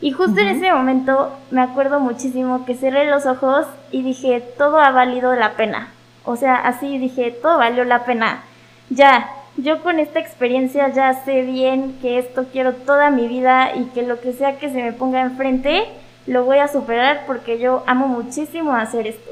[0.00, 4.78] Y justo en ese momento me acuerdo muchísimo que cerré los ojos y dije, todo
[4.78, 5.88] ha valido la pena.
[6.24, 8.42] O sea, así dije, todo valió la pena.
[8.88, 9.30] Ya,
[9.62, 14.02] yo con esta experiencia ya sé bien que esto quiero toda mi vida y que
[14.02, 15.84] lo que sea que se me ponga enfrente,
[16.26, 19.30] lo voy a superar porque yo amo muchísimo hacer esto.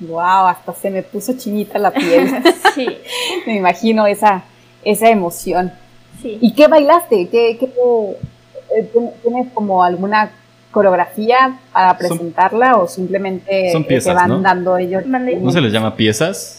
[0.00, 2.30] Wow, hasta se me puso chinita la piel.
[2.74, 2.86] sí.
[3.46, 4.42] me imagino esa,
[4.84, 5.72] esa emoción.
[6.22, 6.38] Sí.
[6.40, 7.28] ¿Y qué bailaste?
[7.28, 7.72] ¿Qué, qué,
[8.76, 8.90] eh,
[9.22, 10.30] ¿Tienes como alguna
[10.70, 15.04] coreografía para presentarla o simplemente son piezas, van dando ellos?
[15.06, 16.57] ¿No se les llama piezas?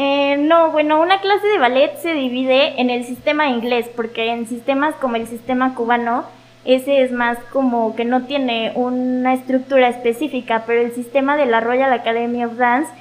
[0.00, 4.46] Eh, no, bueno, una clase de ballet se divide en el sistema inglés, porque en
[4.46, 6.24] sistemas como el sistema cubano,
[6.64, 11.58] ese es más como que no tiene una estructura específica, pero el sistema de la
[11.58, 12.92] Royal Academy of Dance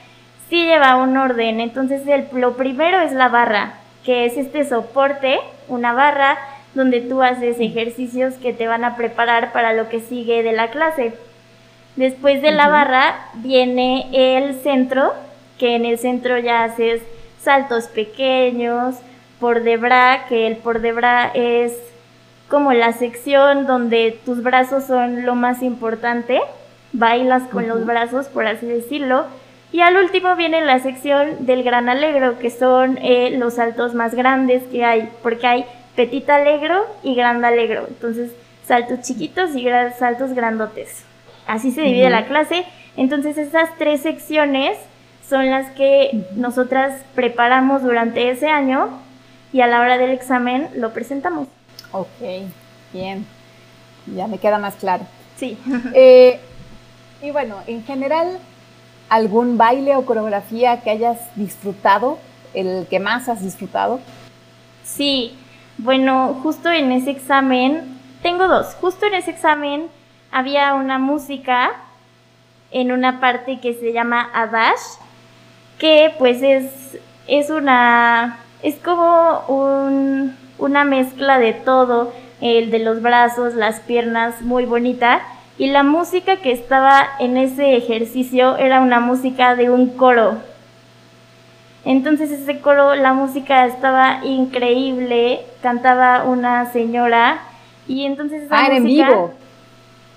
[0.49, 1.59] sí lleva un orden.
[1.59, 2.01] Entonces,
[2.33, 6.39] lo primero es la barra, que es este soporte, una barra
[6.73, 10.71] donde tú haces ejercicios que te van a preparar para lo que sigue de la
[10.71, 11.13] clase.
[11.95, 15.13] Después de la barra viene el centro,
[15.57, 17.01] que en el centro ya haces
[17.41, 18.95] saltos pequeños,
[19.39, 21.73] por debra, que el por debra es
[22.47, 26.39] como la sección donde tus brazos son lo más importante,
[26.93, 29.25] bailas con los brazos, por así decirlo,
[29.71, 34.15] y al último viene la sección del gran alegro, que son eh, los saltos más
[34.15, 35.65] grandes que hay, porque hay
[35.95, 38.31] petit alegro y gran alegro, entonces
[38.65, 39.67] saltos chiquitos y
[39.97, 41.03] saltos grandotes.
[41.47, 42.65] Así se divide la clase,
[42.95, 44.77] entonces esas tres secciones
[45.29, 48.89] son las que nosotras preparamos durante ese año
[49.51, 51.47] y a la hora del examen lo presentamos.
[51.91, 52.07] Ok,
[52.93, 53.25] bien,
[54.07, 55.05] ya me queda más claro.
[55.35, 55.57] Sí.
[55.93, 56.39] Eh,
[57.21, 58.37] y bueno, en general,
[59.09, 62.19] ¿algún baile o coreografía que hayas disfrutado,
[62.53, 63.99] el que más has disfrutado?
[64.83, 65.35] Sí,
[65.77, 69.87] bueno, justo en ese examen, tengo dos, justo en ese examen
[70.31, 71.71] había una música
[72.71, 74.99] en una parte que se llama Adash,
[75.77, 83.01] que pues es, es una, es como un, una mezcla de todo, el de los
[83.01, 85.21] brazos, las piernas, muy bonita.
[85.57, 90.37] Y la música que estaba en ese ejercicio era una música de un coro.
[91.83, 97.39] Entonces ese coro, la música estaba increíble, cantaba una señora
[97.87, 99.33] y entonces esa ah, música, en vivo?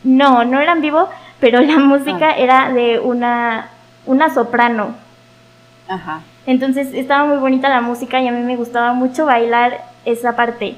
[0.02, 2.36] No, no era en vivo, pero la música ah.
[2.36, 3.68] era de una,
[4.04, 4.96] una soprano.
[5.90, 6.22] Ajá.
[6.46, 10.76] Entonces estaba muy bonita la música y a mí me gustaba mucho bailar esa parte.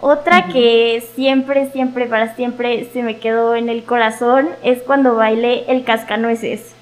[0.00, 5.64] Otra que siempre, siempre, para siempre se me quedó en el corazón es cuando bailé
[5.68, 6.74] El Cascanueces,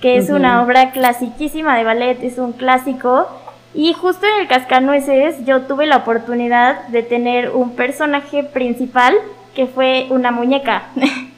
[0.00, 3.28] que es una obra clasiquísima de ballet, es un clásico.
[3.74, 9.14] Y justo en El Cascanueces yo tuve la oportunidad de tener un personaje principal
[9.54, 10.84] que fue una muñeca.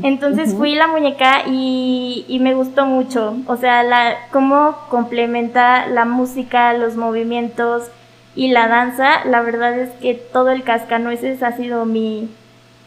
[0.00, 3.36] Entonces fui la muñeca y, me gustó mucho.
[3.46, 7.88] O sea, la, cómo complementa la música, los movimientos
[8.34, 9.24] y la danza.
[9.26, 12.30] La verdad es que todo el cascanueces ha sido mi,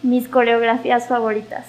[0.02, 1.66] mis coreografías favoritas.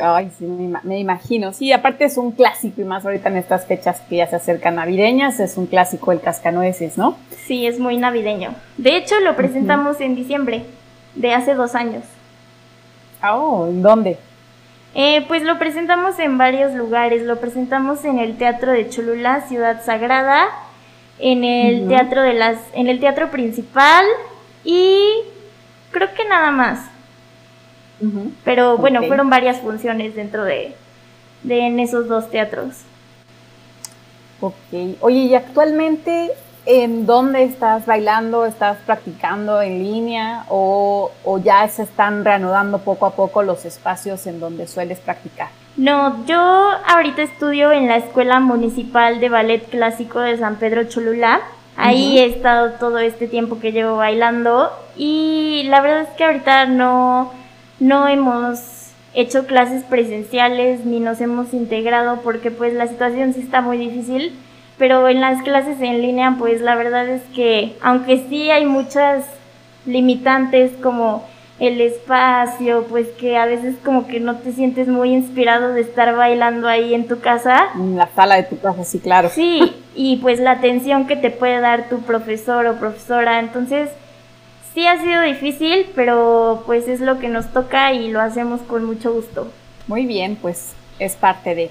[0.00, 1.52] Ay, sí, me, imagino.
[1.52, 4.76] Sí, aparte es un clásico y más ahorita en estas fechas que ya se acercan
[4.76, 7.16] navideñas, es un clásico el cascanueces, ¿no?
[7.44, 8.54] Sí, es muy navideño.
[8.76, 10.62] De hecho, lo presentamos en diciembre
[11.16, 12.04] de hace dos años.
[13.22, 14.18] Oh, ¿en dónde?
[14.94, 17.22] Eh, pues lo presentamos en varios lugares.
[17.22, 20.48] Lo presentamos en el Teatro de Cholula, Ciudad Sagrada,
[21.18, 24.04] en el teatro de las, en el teatro principal
[24.64, 24.98] y
[25.90, 26.86] creo que nada más.
[28.44, 30.74] Pero bueno, fueron varias funciones dentro de,
[31.42, 32.76] de en esos dos teatros.
[34.40, 34.54] Ok.
[35.00, 36.30] Oye, ¿y actualmente
[36.66, 38.46] en dónde estás bailando?
[38.46, 44.26] ¿Estás practicando en línea o, o, ya se están reanudando poco a poco los espacios
[44.26, 45.48] en donde sueles practicar?
[45.76, 51.40] No, yo ahorita estudio en la Escuela Municipal de Ballet Clásico de San Pedro Cholula.
[51.76, 56.66] Ahí he estado todo este tiempo que llevo bailando y la verdad es que ahorita
[56.66, 57.32] no,
[57.78, 63.62] no hemos hecho clases presenciales ni nos hemos integrado porque pues la situación sí está
[63.62, 64.38] muy difícil
[64.80, 69.26] pero en las clases en línea, pues la verdad es que, aunque sí hay muchas
[69.84, 75.74] limitantes como el espacio, pues que a veces como que no te sientes muy inspirado
[75.74, 77.68] de estar bailando ahí en tu casa.
[77.74, 79.28] En la sala de tu casa, sí, claro.
[79.28, 83.38] Sí, y pues la atención que te puede dar tu profesor o profesora.
[83.38, 83.90] Entonces,
[84.72, 88.86] sí ha sido difícil, pero pues es lo que nos toca y lo hacemos con
[88.86, 89.52] mucho gusto.
[89.88, 91.70] Muy bien, pues es parte de...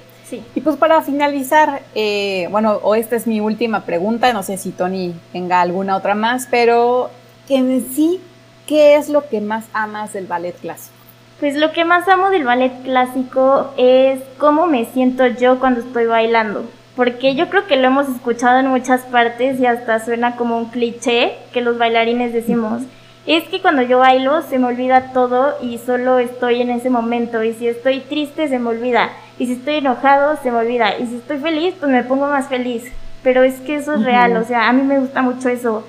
[0.55, 4.71] Y pues para finalizar, eh, bueno, o esta es mi última pregunta, no sé si
[4.71, 7.09] Tony tenga alguna otra más, pero
[7.47, 8.21] en sí,
[8.67, 10.95] ¿qué es lo que más amas del ballet clásico?
[11.39, 16.05] Pues lo que más amo del ballet clásico es cómo me siento yo cuando estoy
[16.05, 16.65] bailando.
[16.97, 20.65] Porque yo creo que lo hemos escuchado en muchas partes y hasta suena como un
[20.65, 22.81] cliché que los bailarines decimos
[23.25, 27.43] es que cuando yo bailo se me olvida todo y solo estoy en ese momento.
[27.43, 29.11] Y si estoy triste se me olvida.
[29.39, 30.97] Y si estoy enojado se me olvida.
[30.99, 32.83] Y si estoy feliz pues me pongo más feliz.
[33.23, 35.87] Pero es que eso es real, o sea, a mí me gusta mucho eso.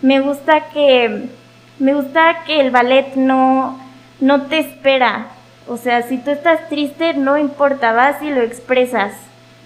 [0.00, 1.28] Me gusta que
[1.78, 3.78] me gusta que el ballet no
[4.20, 5.26] no te espera.
[5.66, 9.12] O sea, si tú estás triste, no importa, vas y lo expresas.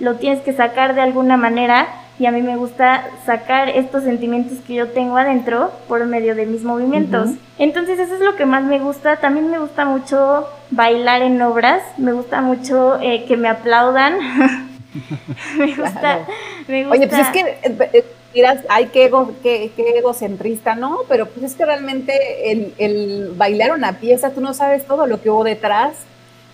[0.00, 1.86] Lo tienes que sacar de alguna manera
[2.18, 6.46] y a mí me gusta sacar estos sentimientos que yo tengo adentro por medio de
[6.46, 7.30] mis movimientos.
[7.58, 9.16] Entonces eso es lo que más me gusta.
[9.16, 14.18] También me gusta mucho bailar en obras, me gusta mucho eh, que me aplaudan.
[15.58, 16.20] me, gusta,
[16.68, 16.96] me gusta.
[16.96, 19.10] Oye, pues es que eh, dirás, ay, qué,
[19.42, 21.00] qué, egocentrista, ¿no?
[21.08, 25.20] Pero pues es que realmente el, el bailar una pieza, tú no sabes todo lo
[25.20, 25.94] que hubo detrás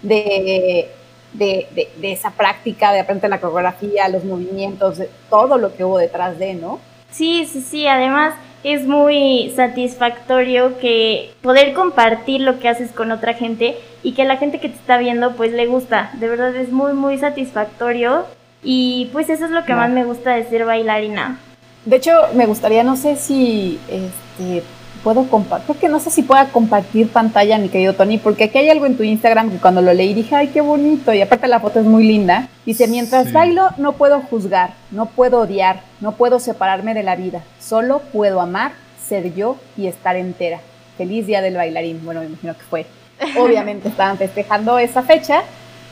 [0.00, 0.88] de
[1.32, 1.66] de,
[2.02, 6.80] esa práctica, de aprender la coreografía, los movimientos, todo lo que hubo detrás de, ¿no?
[7.10, 13.34] Sí, sí, sí, además es muy satisfactorio que poder compartir lo que haces con otra
[13.34, 16.70] gente y que la gente que te está viendo pues le gusta, de verdad es
[16.70, 18.26] muy muy satisfactorio
[18.62, 21.38] y pues eso es lo que más me gusta de ser bailarina.
[21.86, 24.62] De hecho, me gustaría, no sé si este,
[25.02, 28.70] puedo compartir, porque no sé si pueda compartir pantalla, mi querido Tony, porque aquí hay
[28.70, 31.60] algo en tu Instagram que cuando lo leí dije, ay, qué bonito, y aparte la
[31.60, 32.48] foto es muy linda.
[32.66, 37.42] Dice, mientras bailo no puedo juzgar, no puedo odiar, no puedo separarme de la vida,
[37.58, 38.72] solo puedo amar,
[39.06, 40.60] ser yo y estar entera.
[40.96, 42.86] Feliz día del bailarín, bueno, me imagino que fue.
[43.38, 45.42] Obviamente estaban festejando esa fecha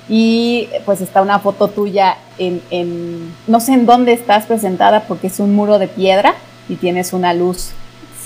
[0.08, 5.26] y pues está una foto tuya en, en, no sé en dónde estás presentada porque
[5.26, 6.34] es un muro de piedra
[6.68, 7.72] y tienes una luz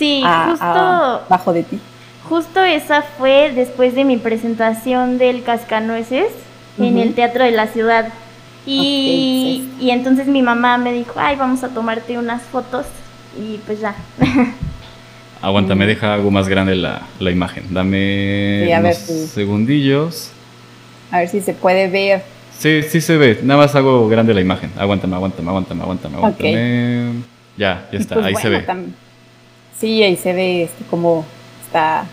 [0.02, 1.22] Sí, justo.
[1.28, 1.78] bajo de ti.
[2.28, 6.26] Justo esa fue después de mi presentación del Cascanueces
[6.76, 8.08] en el Teatro de la Ciudad.
[8.66, 12.86] Y, y entonces mi mamá me dijo, ay, vamos a tomarte unas fotos.
[13.38, 13.94] Y pues ya.
[15.42, 17.64] Aguanta, me deja algo más grande la, la imagen.
[17.70, 20.30] Dame unos segundillos.
[21.12, 22.24] A ver si se puede ver.
[22.58, 23.38] Sí, sí se ve.
[23.44, 24.72] Nada más hago grande la imagen.
[24.76, 27.12] Aguántame, aguántame, aguántame, aguántame, aguántame.
[27.56, 28.64] Ya, ya está, pues ahí se ve.
[29.78, 31.24] Sí, ahí se ve este, como
[31.64, 32.06] está.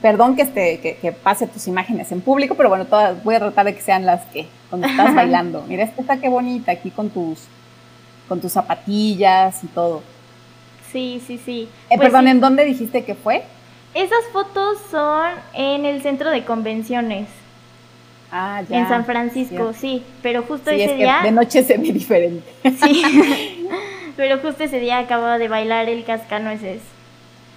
[0.00, 3.66] Perdón que, este, que, pase tus imágenes en público, pero bueno, todas, voy a tratar
[3.66, 5.64] de que sean las que cuando estás bailando.
[5.68, 7.44] Mira, esta está qué bonita aquí con tus,
[8.28, 10.02] con tus zapatillas y todo.
[10.92, 11.68] Sí, sí, sí.
[11.90, 13.42] Eh, pues perdón, ¿en dónde dijiste que fue?
[13.94, 17.28] Esas fotos son en el centro de convenciones.
[18.30, 18.78] Ah, ya.
[18.78, 21.18] En San Francisco, sí, pero justo sí, ese es día.
[21.22, 22.50] Que de noche se ve diferente.
[22.82, 23.66] Sí.
[24.16, 26.80] Pero justo ese día acababa de bailar el cascanueces.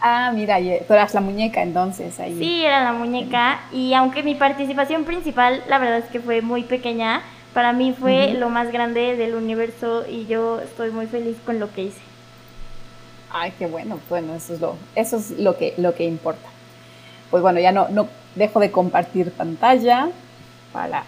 [0.02, 0.58] Ah, mira,
[0.88, 2.38] tú eras la muñeca entonces ahí.
[2.38, 6.64] Sí, era la muñeca y aunque mi participación principal, la verdad es que fue muy
[6.64, 7.22] pequeña,
[7.54, 11.74] para mí fue lo más grande del universo y yo estoy muy feliz con lo
[11.74, 12.02] que hice.
[13.32, 16.48] Ay, qué bueno, bueno, eso es lo, eso es lo que, lo que importa.
[17.30, 20.10] Pues bueno, ya no, no dejo de compartir pantalla
[20.72, 21.04] para.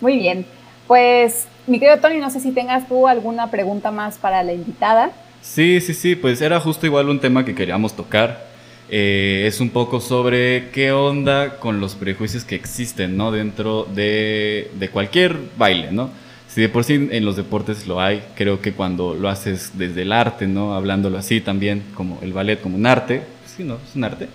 [0.00, 0.46] Muy bien,
[0.86, 5.12] pues mi querido Tony, no sé si tengas tú alguna pregunta más para la invitada.
[5.40, 8.50] Sí, sí, sí, pues era justo igual un tema que queríamos tocar.
[8.92, 13.30] eh, es un poco sobre qué onda con los prejuicios que existen, ¿no?
[13.30, 16.10] Dentro de, de cualquier baile, ¿no?
[16.48, 20.02] Si de por sí en los deportes lo hay, creo que cuando lo haces desde
[20.02, 20.74] el arte, ¿no?
[20.74, 23.76] Hablándolo así también, como el ballet como un arte, sí, ¿no?
[23.76, 24.28] Es un arte.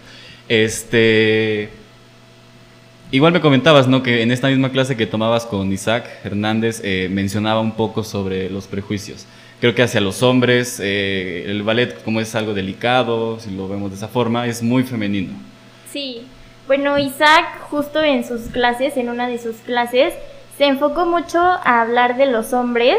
[0.48, 1.70] Este...
[3.16, 4.03] Igual me comentabas, ¿no?
[4.03, 8.49] Que en esta misma clase que tomabas con Isaac Hernández eh, mencionaba un poco sobre
[8.49, 9.26] los prejuicios.
[9.61, 13.91] Creo que hacia los hombres eh, el ballet, como es algo delicado, si lo vemos
[13.91, 15.32] de esa forma, es muy femenino.
[15.93, 16.24] Sí.
[16.68, 20.13] Bueno, Isaac justo en sus clases, en una de sus clases,
[20.57, 22.97] se enfocó mucho a hablar de los hombres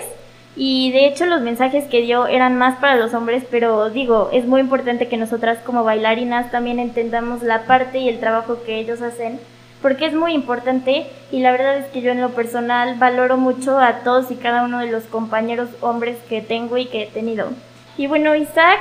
[0.57, 4.47] y de hecho los mensajes que dio eran más para los hombres, pero digo, es
[4.47, 9.03] muy importante que nosotras como bailarinas también entendamos la parte y el trabajo que ellos
[9.03, 9.39] hacen,
[9.87, 13.79] porque es muy importante y la verdad es que yo en lo personal valoro mucho
[13.79, 17.51] a todos y cada uno de los compañeros hombres que tengo y que he tenido.
[17.97, 18.81] Y bueno, Isaac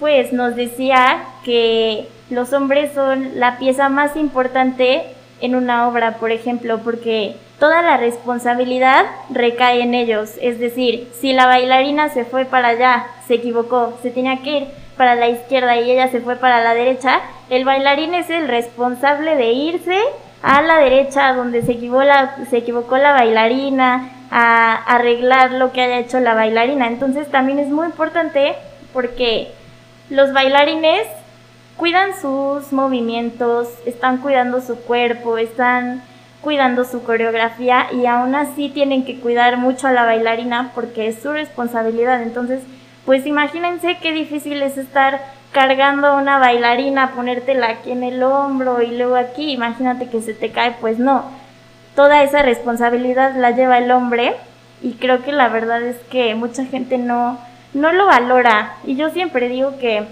[0.00, 5.04] pues nos decía que los hombres son la pieza más importante
[5.40, 10.32] en una obra, por ejemplo, porque toda la responsabilidad recae en ellos.
[10.40, 14.66] Es decir, si la bailarina se fue para allá, se equivocó, se tenía que ir
[14.96, 17.20] para la izquierda y ella se fue para la derecha,
[17.50, 19.96] el bailarín es el responsable de irse
[20.42, 25.82] a la derecha donde se equivocó la, se equivocó la bailarina, a arreglar lo que
[25.82, 26.86] haya hecho la bailarina.
[26.86, 28.54] Entonces también es muy importante
[28.92, 29.48] porque
[30.08, 31.06] los bailarines
[31.76, 36.02] cuidan sus movimientos, están cuidando su cuerpo, están
[36.40, 41.20] cuidando su coreografía y aún así tienen que cuidar mucho a la bailarina porque es
[41.20, 42.22] su responsabilidad.
[42.22, 42.62] Entonces,
[43.04, 45.20] pues imagínense qué difícil es estar
[45.52, 50.50] cargando una bailarina, ponértela aquí en el hombro y luego aquí, imagínate que se te
[50.50, 51.24] cae, pues no.
[51.94, 54.36] Toda esa responsabilidad la lleva el hombre
[54.82, 57.38] y creo que la verdad es que mucha gente no,
[57.74, 58.74] no lo valora.
[58.84, 60.04] Y yo siempre digo que,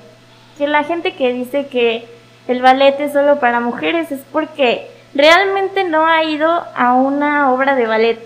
[0.59, 2.07] que la gente que dice que
[2.49, 7.75] el ballet es solo para mujeres es porque realmente no ha ido a una obra
[7.75, 8.19] de ballet,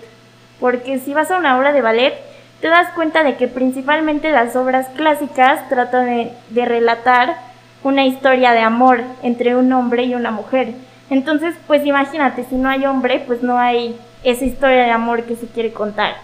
[0.59, 2.13] porque si vas a una obra de ballet,
[2.63, 6.05] te das cuenta de que principalmente las obras clásicas tratan
[6.49, 7.35] de, relatar
[7.83, 10.73] una historia de amor entre un hombre y una mujer.
[11.09, 15.35] Entonces, pues imagínate, si no hay hombre, pues no hay esa historia de amor que
[15.35, 16.15] se quiere contar.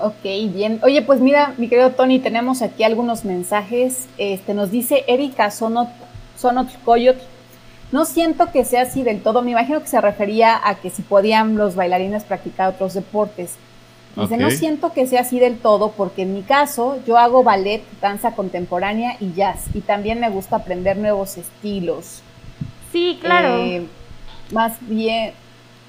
[0.00, 0.22] Ok,
[0.54, 0.80] bien.
[0.82, 4.08] Oye, pues mira, mi querido Tony, tenemos aquí algunos mensajes.
[4.16, 5.90] Este nos dice Erika Sonot,
[6.38, 7.18] Sonot Coyot,
[7.92, 9.42] no siento que sea así del todo.
[9.42, 13.56] Me imagino que se refería a que si podían los bailarines practicar otros deportes.
[14.16, 17.82] Dice, no siento que sea así del todo porque en mi caso yo hago ballet,
[18.00, 19.66] danza contemporánea y jazz.
[19.74, 22.22] Y también me gusta aprender nuevos estilos.
[22.92, 23.56] Sí, claro.
[23.58, 23.86] Eh,
[24.52, 25.32] más bien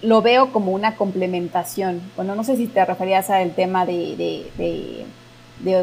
[0.01, 2.01] lo veo como una complementación.
[2.15, 4.15] Bueno, no sé si te referías al tema de
[4.57, 5.05] de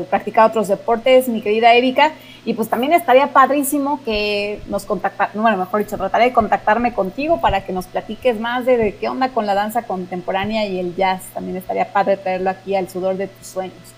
[0.09, 2.13] practicar otros deportes, mi querida Erika.
[2.47, 7.41] Y pues también estaría padrísimo que nos contactara, bueno, mejor dicho, trataré de contactarme contigo
[7.41, 11.23] para que nos platiques más de, qué onda con la danza contemporánea y el jazz.
[11.33, 13.95] También estaría padre traerlo aquí al sudor de tus sueños.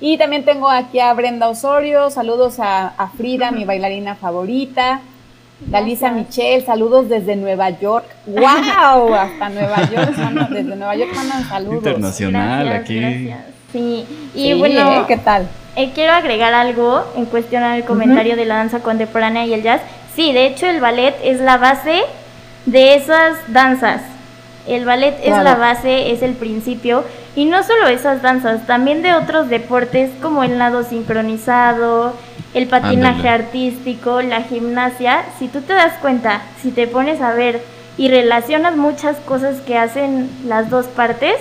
[0.00, 5.00] Y también tengo aquí a Brenda Osorio, saludos a, Frida, mi bailarina favorita.
[5.60, 8.06] Dalisa Michelle, saludos desde Nueva York.
[8.26, 9.14] ¡Wow!
[9.14, 10.10] Hasta Nueva York,
[10.50, 11.76] desde Nueva York mandan saludos.
[11.76, 13.32] Internacional aquí.
[13.72, 15.04] Sí, y bueno, ¿eh?
[15.08, 15.48] ¿qué tal?
[15.74, 19.80] Eh, quiero agregar algo en cuestión al comentario de la danza contemporánea y el jazz.
[20.14, 22.02] Sí, de hecho el ballet es la base
[22.66, 24.02] de esas danzas.
[24.68, 27.04] El ballet es la base, es el principio,
[27.34, 32.14] y no solo esas danzas, también de otros deportes como el nado sincronizado,
[32.54, 35.24] el patinaje artístico, la gimnasia.
[35.38, 37.60] Si tú te das cuenta, si te pones a ver
[37.96, 41.36] y relacionas muchas cosas que hacen las dos partes,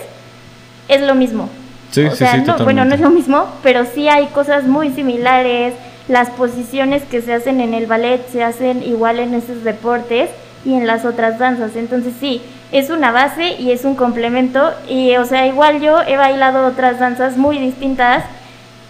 [0.88, 1.50] es lo mismo.
[1.92, 5.74] Sí, o sea, no, bueno, no es lo mismo, pero sí hay cosas muy similares.
[6.08, 10.30] Las posiciones que se hacen en el ballet se hacen igual en esos deportes
[10.66, 11.76] y en las otras danzas.
[11.76, 14.72] Entonces sí, es una base y es un complemento.
[14.88, 18.24] Y o sea, igual yo he bailado otras danzas muy distintas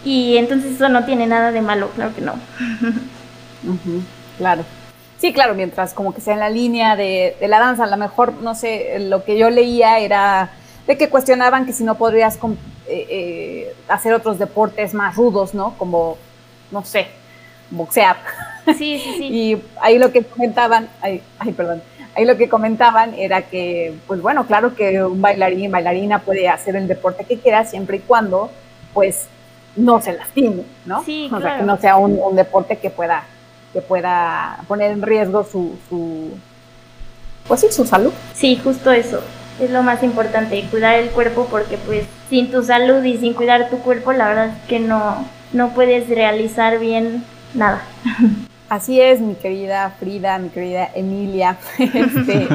[0.05, 2.33] y entonces eso no tiene nada de malo, claro que no.
[4.37, 4.63] claro.
[5.17, 7.97] Sí, claro, mientras como que sea en la línea de, de la danza, a lo
[7.97, 10.49] mejor, no sé, lo que yo leía era
[10.87, 12.37] de que cuestionaban que si no podrías
[12.91, 15.75] eh, eh, hacer otros deportes más rudos, ¿no?
[15.77, 16.17] Como,
[16.71, 17.07] no sé,
[17.69, 18.17] boxear.
[18.65, 19.23] Sí, sí, sí.
[19.31, 21.21] y ahí lo que comentaban, ay,
[21.55, 21.81] perdón,
[22.15, 26.75] ahí lo que comentaban era que, pues bueno, claro que un bailarín, bailarina puede hacer
[26.75, 28.51] el deporte que quiera siempre y cuando,
[28.93, 29.27] pues,
[29.77, 31.01] no se lastime, ¿no?
[31.05, 33.23] Sí, o sea, que no sea un, deporte que pueda,
[33.71, 36.31] que pueda poner en riesgo su, su,
[37.47, 38.11] pues sí, su salud.
[38.33, 39.21] Sí, justo eso
[39.61, 43.69] es lo más importante, cuidar el cuerpo porque pues sin tu salud y sin cuidar
[43.69, 47.81] tu cuerpo la verdad es que no, no puedes realizar bien nada.
[48.69, 51.57] Así es, mi querida Frida, mi querida Emilia.
[51.77, 52.47] Este,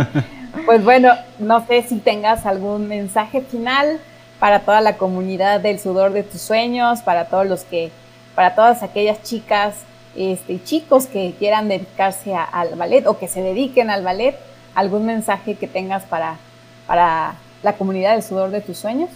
[0.64, 4.00] pues bueno, no sé si tengas algún mensaje final
[4.40, 7.90] para toda la comunidad del sudor de tus sueños, para todos los que,
[8.34, 9.74] para todas aquellas chicas
[10.16, 14.36] este, chicos que quieran dedicarse al ballet o que se dediquen al ballet,
[14.74, 16.38] algún mensaje que tengas para,
[16.86, 19.10] para la comunidad del sudor de tus sueños.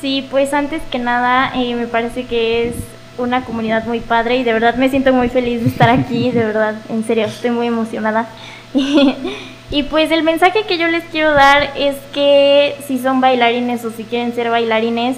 [0.00, 2.74] Sí, pues antes que nada eh, me parece que es
[3.18, 6.44] una comunidad muy padre y de verdad me siento muy feliz de estar aquí, de
[6.44, 8.28] verdad, en serio, estoy muy emocionada.
[9.70, 13.90] y pues el mensaje que yo les quiero dar es que si son bailarines o
[13.90, 15.16] si quieren ser bailarines,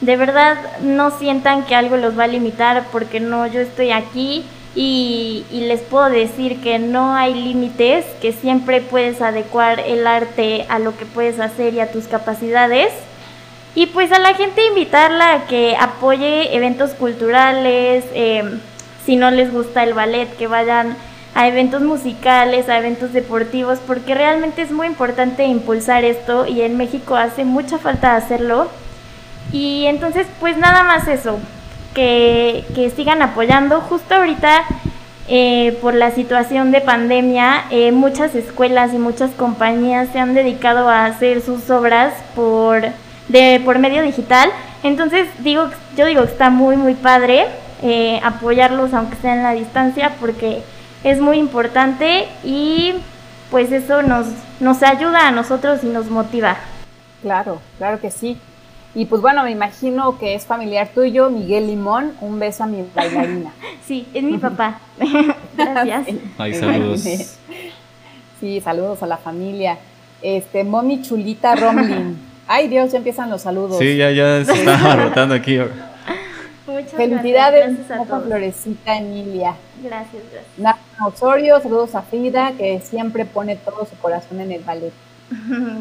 [0.00, 4.44] de verdad no sientan que algo los va a limitar porque no, yo estoy aquí
[4.74, 10.78] y, les puedo decir que no hay límites, que siempre puedes adecuar el arte a
[10.78, 12.92] lo que puedes hacer y a tus capacidades
[13.74, 18.60] y pues a la gente invitarla a que apoye eventos culturales, em,
[19.04, 20.96] si no les gusta el ballet, que vayan
[21.34, 26.76] a eventos musicales, a eventos deportivos, porque realmente es muy importante impulsar esto y en
[26.76, 28.68] México hace mucha falta hacerlo.
[29.52, 31.38] Y entonces pues nada más eso,
[31.94, 33.80] que, que sigan apoyando.
[33.80, 34.64] Justo ahorita
[35.28, 40.88] eh, por la situación de pandemia, eh, muchas escuelas y muchas compañías se han dedicado
[40.88, 42.82] a hacer sus obras por
[43.28, 44.50] de por medio digital.
[44.82, 47.46] Entonces digo, yo digo que está muy muy padre
[47.82, 50.62] eh, apoyarlos aunque sea en la distancia porque
[51.04, 52.94] es muy importante y
[53.50, 54.26] pues eso nos,
[54.60, 56.56] nos ayuda a nosotros y nos motiva.
[57.22, 58.38] Claro, claro que sí.
[58.94, 62.12] Y pues bueno, me imagino que es familiar tuyo, Miguel Limón.
[62.20, 63.52] Un beso a mi bailarina.
[63.86, 64.80] sí, es mi papá.
[65.56, 66.08] Gracias.
[66.36, 67.00] Ay, saludos.
[68.40, 69.78] Sí, saludos a la familia.
[70.20, 72.18] Este, Momi Chulita Romlin.
[72.46, 73.78] Ay Dios, ya empiezan los saludos.
[73.78, 75.58] Sí, ya, ya se está rotando aquí.
[76.66, 79.54] Muchas Felicidades, gracias a Florecita Emilia.
[79.82, 80.58] Gracias, gracias.
[80.58, 84.92] Nana Osorio, saludos a Frida, que siempre pone todo su corazón en el ballet.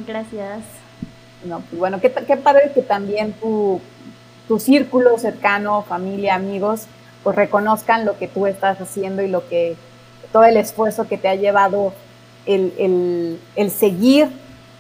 [0.08, 0.81] gracias.
[1.46, 3.82] No, pues bueno, qué, qué padre que también tu,
[4.48, 6.88] tu círculo cercano, familia, amigos,
[7.24, 9.76] pues reconozcan lo que tú estás haciendo y lo que
[10.32, 11.94] todo el esfuerzo que te ha llevado
[12.46, 14.30] el, el, seguir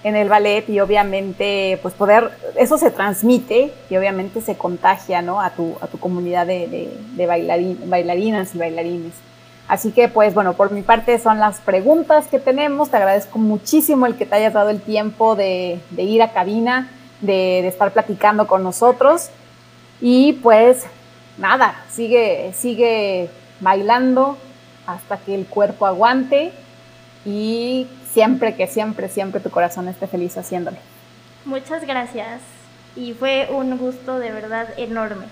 [0.03, 5.41] en el ballet y obviamente pues poder, eso se transmite y obviamente se contagia ¿no?
[5.41, 9.13] a, tu, a tu comunidad de, de, bailarinas y bailarines.
[9.71, 12.89] Así que pues bueno, por mi parte son las preguntas que tenemos.
[12.91, 16.91] Te agradezco muchísimo el que te hayas dado el tiempo de, de ir a cabina,
[17.21, 19.29] de, de, estar platicando con nosotros.
[20.01, 20.87] Y pues
[21.37, 23.29] nada, sigue, sigue
[23.61, 24.37] bailando
[24.87, 26.51] hasta que el cuerpo aguante
[27.23, 30.75] y siempre, que siempre, siempre tu corazón esté feliz haciéndolo.
[31.45, 32.41] Muchas gracias
[32.97, 35.27] y fue un gusto de verdad enorme.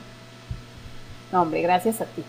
[1.34, 2.24] No, hombre, gracias a ti.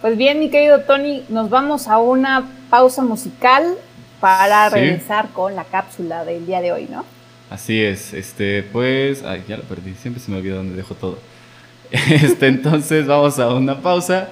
[0.00, 3.76] Pues bien, mi querido Tony, nos vamos a una pausa musical
[4.20, 7.04] para regresar con la cápsula del día de hoy, ¿no?
[7.48, 11.18] Así es, este, pues, ay, ya lo perdí, siempre se me olvida dónde dejo todo.
[11.90, 14.28] Este, entonces vamos a una pausa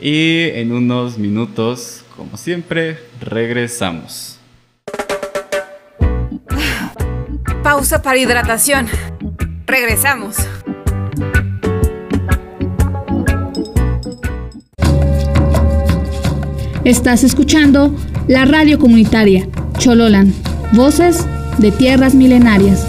[0.00, 4.38] y en unos minutos, como siempre, regresamos.
[7.62, 8.88] Pausa para hidratación.
[9.66, 10.36] Regresamos.
[16.84, 17.96] Estás escuchando
[18.28, 20.34] la radio comunitaria Chololan,
[20.72, 21.26] voces
[21.56, 22.86] de tierras milenarias.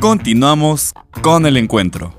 [0.00, 0.92] Continuamos
[1.22, 2.12] con el encuentro.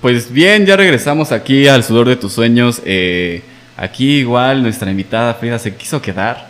[0.00, 2.80] Pues bien, ya regresamos aquí al sudor de tus sueños.
[2.84, 3.42] Eh,
[3.76, 6.48] aquí igual nuestra invitada Frida se quiso quedar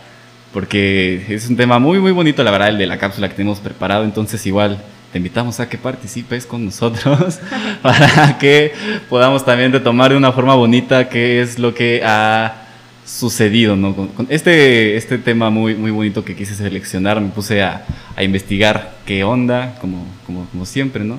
[0.53, 3.59] porque es un tema muy muy bonito, la verdad, el de la cápsula que tenemos
[3.59, 4.03] preparado.
[4.03, 7.39] Entonces igual te invitamos a que participes con nosotros
[7.81, 8.73] para que
[9.09, 12.63] podamos también retomar de una forma bonita qué es lo que ha
[13.05, 13.95] sucedido, ¿no?
[13.95, 18.97] Con, este, este tema muy, muy bonito que quise seleccionar, me puse a, a investigar
[19.05, 21.17] qué onda, como, como, como siempre, ¿no?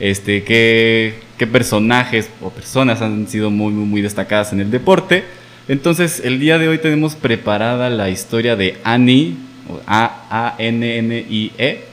[0.00, 5.24] este, qué, qué personajes o personas han sido muy, muy, muy destacadas en el deporte.
[5.66, 9.34] Entonces, el día de hoy tenemos preparada la historia de Annie,
[9.86, 11.84] A-A-N-N-I-E,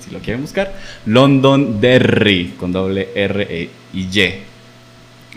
[0.00, 0.74] si, lo quieren buscar,
[1.04, 4.34] London Derry, con doble R -E y Y.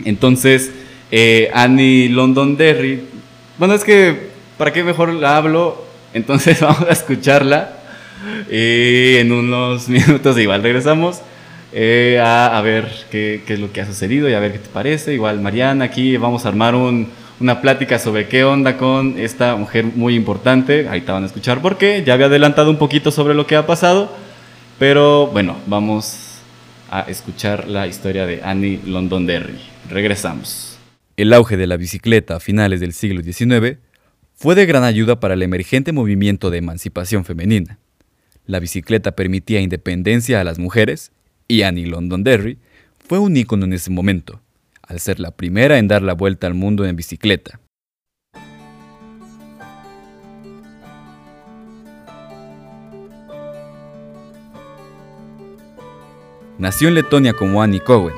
[0.06, 0.72] Entonces,
[1.10, 3.02] eh, Annie London Derry,
[3.58, 5.84] bueno, es que, ¿para qué mejor la hablo?
[6.14, 7.74] Entonces vamos a escucharla
[8.50, 11.20] y en unos minutos igual regresamos.
[11.70, 14.70] Eh, a, ver qué, qué, es lo que ha sucedido y a ver qué te
[14.70, 15.12] parece.
[15.12, 17.08] Igual, Mariana, aquí vamos a armar un,
[17.40, 20.88] una plática sobre qué onda con esta mujer muy importante.
[20.88, 23.66] Ahí te van a escuchar porque ya había adelantado un poquito sobre lo que ha
[23.66, 24.12] pasado.
[24.78, 26.40] Pero bueno, vamos
[26.90, 29.58] a escuchar la historia de Annie Londonderry.
[29.88, 30.78] Regresamos.
[31.16, 33.78] El auge de la bicicleta a finales del siglo XIX
[34.34, 37.78] fue de gran ayuda para el emergente movimiento de emancipación femenina.
[38.46, 41.12] La bicicleta permitía independencia a las mujeres
[41.48, 42.58] y Annie Londonderry
[43.06, 44.40] fue un ícono en ese momento
[44.88, 47.60] al ser la primera en dar la vuelta al mundo en bicicleta.
[56.58, 58.14] Nació en Letonia como Annie Cowen,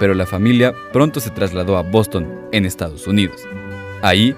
[0.00, 3.42] pero la familia pronto se trasladó a Boston, en Estados Unidos.
[4.02, 4.34] Ahí,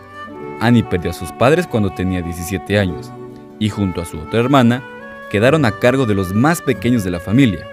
[0.60, 3.10] Annie perdió a sus padres cuando tenía 17 años
[3.58, 4.82] y junto a su otra hermana
[5.30, 7.66] quedaron a cargo de los más pequeños de la familia.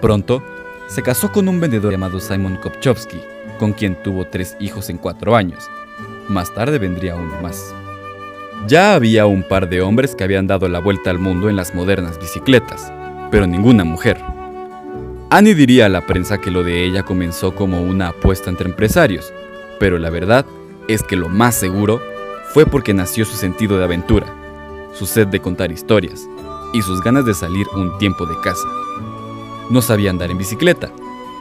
[0.00, 0.42] Pronto,
[0.86, 3.18] se casó con un vendedor llamado Simon Kopchowski,
[3.56, 5.68] con quien tuvo tres hijos en cuatro años.
[6.28, 7.74] Más tarde vendría uno más.
[8.66, 11.74] Ya había un par de hombres que habían dado la vuelta al mundo en las
[11.74, 12.92] modernas bicicletas,
[13.30, 14.20] pero ninguna mujer.
[15.30, 19.32] Annie diría a la prensa que lo de ella comenzó como una apuesta entre empresarios,
[19.78, 20.46] pero la verdad
[20.88, 22.00] es que lo más seguro
[22.52, 24.26] fue porque nació su sentido de aventura,
[24.94, 26.28] su sed de contar historias
[26.72, 28.66] y sus ganas de salir un tiempo de casa.
[29.70, 30.90] No sabía andar en bicicleta,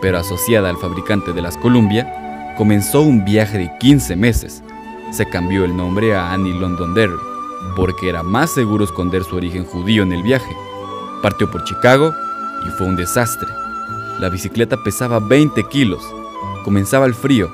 [0.02, 4.64] pero asociada al fabricante de las Columbia, comenzó un viaje de 15 meses.
[5.12, 7.18] Se cambió el nombre a Annie Londonderry,
[7.76, 10.56] porque era más seguro esconder su origen judío en el viaje.
[11.22, 12.14] Partió por Chicago
[12.66, 13.48] y fue un desastre.
[14.20, 16.04] La bicicleta pesaba 20 kilos,
[16.64, 17.50] comenzaba el frío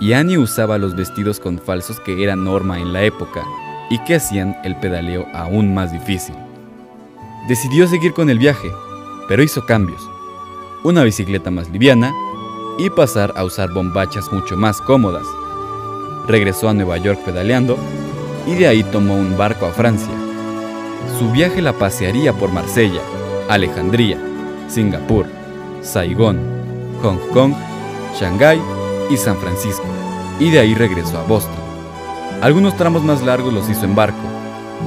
[0.00, 3.44] y Annie usaba los vestidos con falsos que eran norma en la época
[3.90, 6.34] y que hacían el pedaleo aún más difícil.
[7.48, 8.70] Decidió seguir con el viaje,
[9.28, 10.00] pero hizo cambios
[10.84, 12.12] una bicicleta más liviana
[12.78, 15.26] y pasar a usar bombachas mucho más cómodas.
[16.26, 17.76] Regresó a Nueva York pedaleando
[18.46, 20.12] y de ahí tomó un barco a Francia.
[21.18, 23.00] Su viaje la pasearía por Marsella,
[23.48, 24.18] Alejandría,
[24.68, 25.26] Singapur,
[25.82, 26.38] Saigón,
[27.02, 27.54] Hong Kong,
[28.18, 28.60] Shanghái
[29.10, 29.84] y San Francisco,
[30.38, 31.54] y de ahí regresó a Boston.
[32.40, 34.18] Algunos tramos más largos los hizo en barco,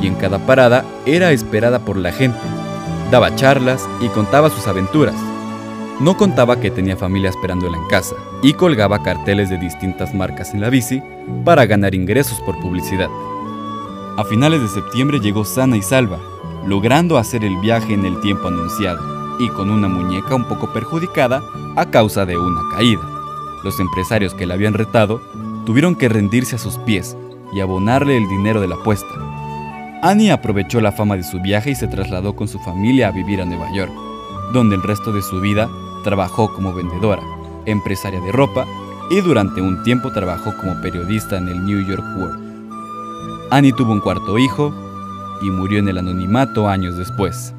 [0.02, 2.39] y en cada parada era esperada por la gente.
[3.12, 5.16] Daba charlas y contaba sus aventuras.
[6.02, 10.62] No contaba que tenía familia esperándola en casa y colgaba carteles de distintas marcas en
[10.62, 10.99] la bici
[11.45, 13.08] para ganar ingresos por publicidad.
[14.18, 16.18] A finales de septiembre llegó sana y salva,
[16.66, 18.99] logrando hacer el viaje en el tiempo anunciado
[19.39, 21.43] y con una muñeca un poco perjudicada
[21.76, 23.04] a causa de una caída.
[23.64, 25.22] Los empresarios que la habían retado
[25.68, 27.16] tuvieron que rendirse a sus pies
[27.54, 29.14] y abonarle el dinero de la apuesta.
[30.02, 33.39] Annie aprovechó la fama de su viaje y se trasladó con su familia a vivir
[33.39, 33.91] a Nueva York,
[34.52, 35.70] donde el resto de su vida
[36.04, 37.22] Trabajó como vendedora,
[37.66, 38.66] empresaria de ropa
[39.10, 42.52] y durante un tiempo trabajó como periodista en el New York World.
[43.52, 44.74] Annie tuvo un cuarto hijo
[45.41, 47.54] y murió en el anonimato años después.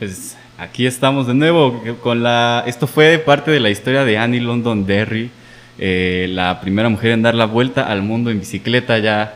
[0.00, 2.64] Pues aquí estamos de nuevo con la.
[2.66, 5.30] Esto fue parte de la historia de Annie London Derry,
[5.78, 8.96] eh, la primera mujer en dar la vuelta al mundo en bicicleta.
[8.96, 9.34] Ya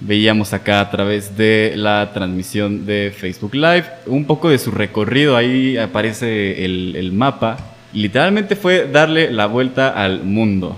[0.00, 5.36] veíamos acá a través de la transmisión de Facebook Live un poco de su recorrido.
[5.36, 7.56] Ahí aparece el, mapa.
[7.92, 10.76] Literalmente fue darle la vuelta al mundo,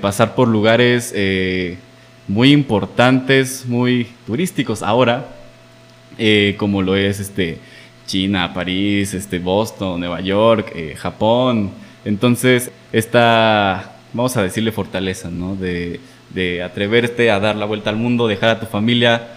[0.00, 1.78] pasar por lugares eh,
[2.26, 5.28] muy importantes, muy turísticos ahora,
[6.18, 7.60] eh, como lo es este
[8.12, 11.70] China, París, este, Boston, Nueva York, eh, Japón.
[12.04, 15.56] Entonces, esta, vamos a decirle fortaleza, ¿no?
[15.56, 15.98] De,
[16.28, 19.28] de atreverte a dar la vuelta al mundo, dejar a tu familia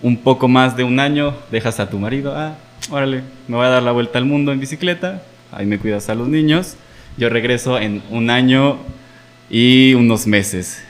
[0.00, 2.54] un poco más de un año, dejas a tu marido, ah,
[2.88, 6.14] órale, me voy a dar la vuelta al mundo en bicicleta, ahí me cuidas a
[6.14, 6.76] los niños,
[7.16, 8.78] yo regreso en un año
[9.50, 10.84] y unos meses.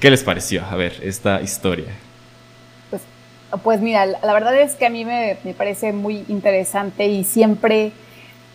[0.00, 0.64] ¿Qué les pareció?
[0.64, 2.03] A ver, esta historia.
[3.62, 7.92] Pues mira, la verdad es que a mí me, parece muy interesante y siempre,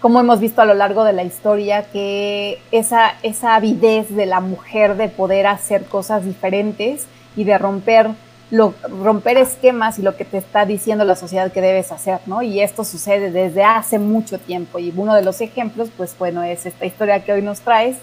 [0.01, 4.39] como hemos visto a lo largo de la historia, que esa, esa avidez de la
[4.39, 8.09] mujer de poder hacer cosas diferentes y de romper,
[8.51, 8.73] lo,
[9.03, 12.41] romper esquemas y lo que te está diciendo la sociedad que debes hacer, ¿no?
[12.41, 16.65] Y esto sucede desde hace mucho tiempo y uno de los ejemplos, pues bueno, es
[16.65, 17.97] esta historia que hoy nos traes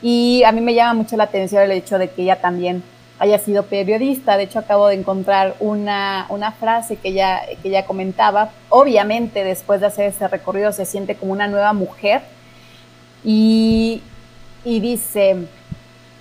[0.00, 2.82] y a mí me llama mucho la atención el hecho de que ella también
[3.20, 4.36] haya sido periodista.
[4.36, 6.26] De hecho, acabo de encontrar una,
[6.58, 8.50] frase que ella, que ella comentaba.
[8.68, 12.22] Obviamente, después de hacer ese recorrido, se siente como una nueva mujer.
[13.22, 14.02] Y
[14.64, 15.36] y dice,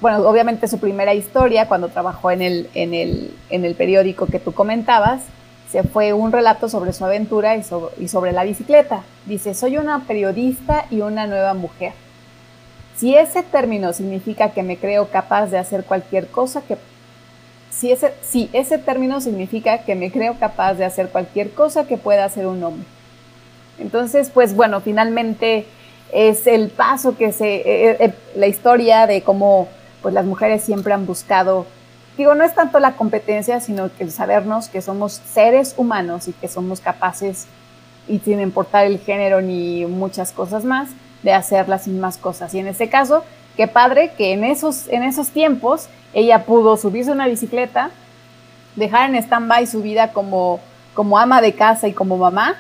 [0.02, 4.40] bueno, obviamente su primera historia, cuando trabajó en el, en el, en el periódico que
[4.40, 5.24] tú comentabas,
[5.70, 9.04] se fue un relato sobre su aventura y sobre, y sobre la bicicleta.
[9.26, 11.94] Dice, soy una periodista y una nueva mujer.
[12.96, 16.78] Si ese término significa que me creo capaz de hacer cualquier cosa que...
[17.72, 21.98] Si ese, si ese término significa que me creo capaz de hacer cualquier cosa que
[21.98, 22.86] pueda hacer un hombre.
[23.78, 25.66] Entonces, pues bueno, finalmente
[26.12, 27.56] es el paso que se...
[27.56, 29.70] Eh, eh, la historia de cómo
[30.02, 31.66] pues las mujeres siempre han buscado,
[32.18, 36.48] digo, no es tanto la competencia, sino que sabernos que somos seres humanos y que
[36.48, 37.48] somos capaces,
[38.08, 40.90] y sin importar el género ni muchas cosas más,
[41.24, 42.54] de hacer las mismas cosas.
[42.54, 43.24] Y en este caso,
[43.60, 47.92] qué padre que en esos, en esos tiempos ella pudo subirse a una bicicleta,
[48.78, 50.62] dejar en stand-by su vida como,
[50.94, 52.56] como ama de casa y como mamá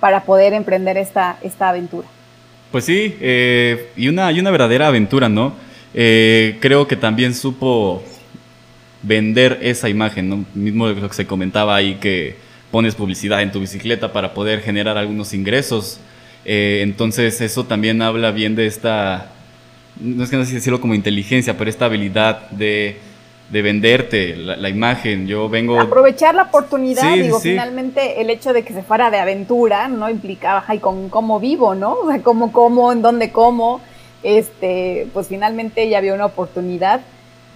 [0.00, 2.08] para poder emprender esta, esta aventura.
[2.72, 5.52] Pues sí, eh, y, una, una verdadera aventura, ¿no?
[5.94, 8.02] Eh, creo que también supo
[9.02, 10.44] vender esa imagen, ¿no?
[10.52, 12.34] Mismo lo que se comentaba ahí que
[12.72, 16.00] pones publicidad en tu bicicleta para poder generar algunos ingresos.
[16.44, 19.33] Eh, entonces eso también habla bien de esta,
[20.00, 22.98] no es que no sé decirlo como inteligencia, pero esta habilidad de,
[23.50, 25.26] de venderte la, imagen.
[25.26, 25.80] Yo vengo...
[25.80, 30.10] Aprovechar la oportunidad, digo, finalmente el hecho de que se fuera de aventura, ¿no?
[30.10, 31.94] Implicaba, ay, con cómo vivo, ¿no?
[31.94, 33.80] O sea, cómo como, en dónde como
[34.24, 37.02] este, pues finalmente ella vio una oportunidad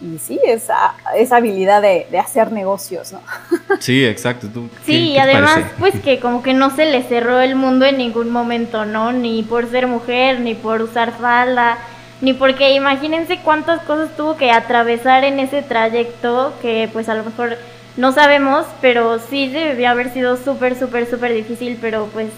[0.00, 3.20] y sí, esa, esa habilidad de, hacer negocios, ¿no?
[3.80, 4.46] Sí, exacto.
[4.86, 8.30] sí, y además, pues que como que no se le cerró el mundo en ningún
[8.30, 9.12] momento, ¿no?
[9.12, 11.78] Ni por ser mujer, ni por usar falda,
[12.20, 17.24] ni porque imagínense cuántas cosas tuvo que atravesar en ese trayecto que pues a lo
[17.24, 17.56] mejor
[17.96, 22.30] no sabemos, pero sí debió haber sido súper, súper, súper difícil, pero pues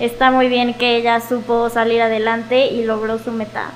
[0.00, 3.70] está muy bien que ella supo salir adelante y logró su meta.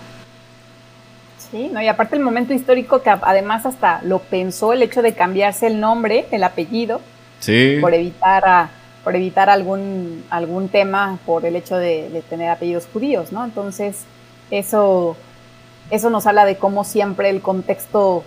[1.51, 5.13] Sí, no, y aparte el momento histórico que además hasta lo pensó el hecho de
[5.13, 7.01] cambiarse el nombre, el apellido,
[7.41, 7.79] sí.
[7.81, 8.69] por evitar
[9.05, 13.45] por evitar algún algún tema por el hecho de, tener apellidos judíos, ¿no?
[13.45, 14.05] Entonces
[14.51, 15.17] eso
[15.91, 18.25] eso nos habla de cómo siempre el contexto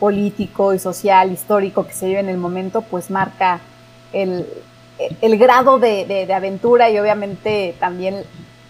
[0.00, 3.60] político y social histórico que se vive en el momento, pues marca
[4.12, 4.46] el,
[5.20, 8.22] el grado de, aventura y obviamente también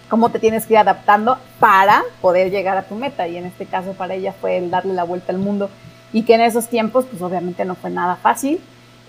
[0.09, 3.27] cómo te tienes que ir adaptando para poder llegar a tu meta.
[3.29, 5.71] Y en este caso para ella fue el darle la vuelta al mundo
[6.13, 8.61] y que en esos tiempos pues obviamente no fue nada fácil.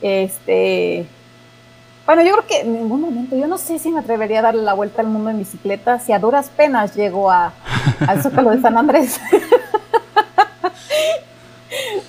[0.01, 1.05] Este,
[2.07, 4.63] bueno, yo creo que en ningún momento, yo no sé si me atrevería a darle
[4.63, 7.51] la vuelta al mundo en bicicleta si a duras penas llego a,
[8.07, 9.19] al Zócalo de San Andrés.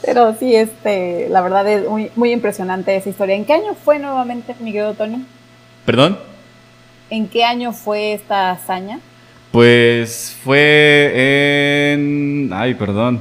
[0.02, 3.34] Pero sí, este, la verdad es muy, muy impresionante esa historia.
[3.34, 5.24] ¿En qué año fue nuevamente, Miguel Tony?
[5.84, 6.16] ¿Perdón?
[7.10, 9.00] ¿En qué año fue esta hazaña?
[9.50, 12.50] Pues fue en...
[12.52, 13.20] Ay, perdón.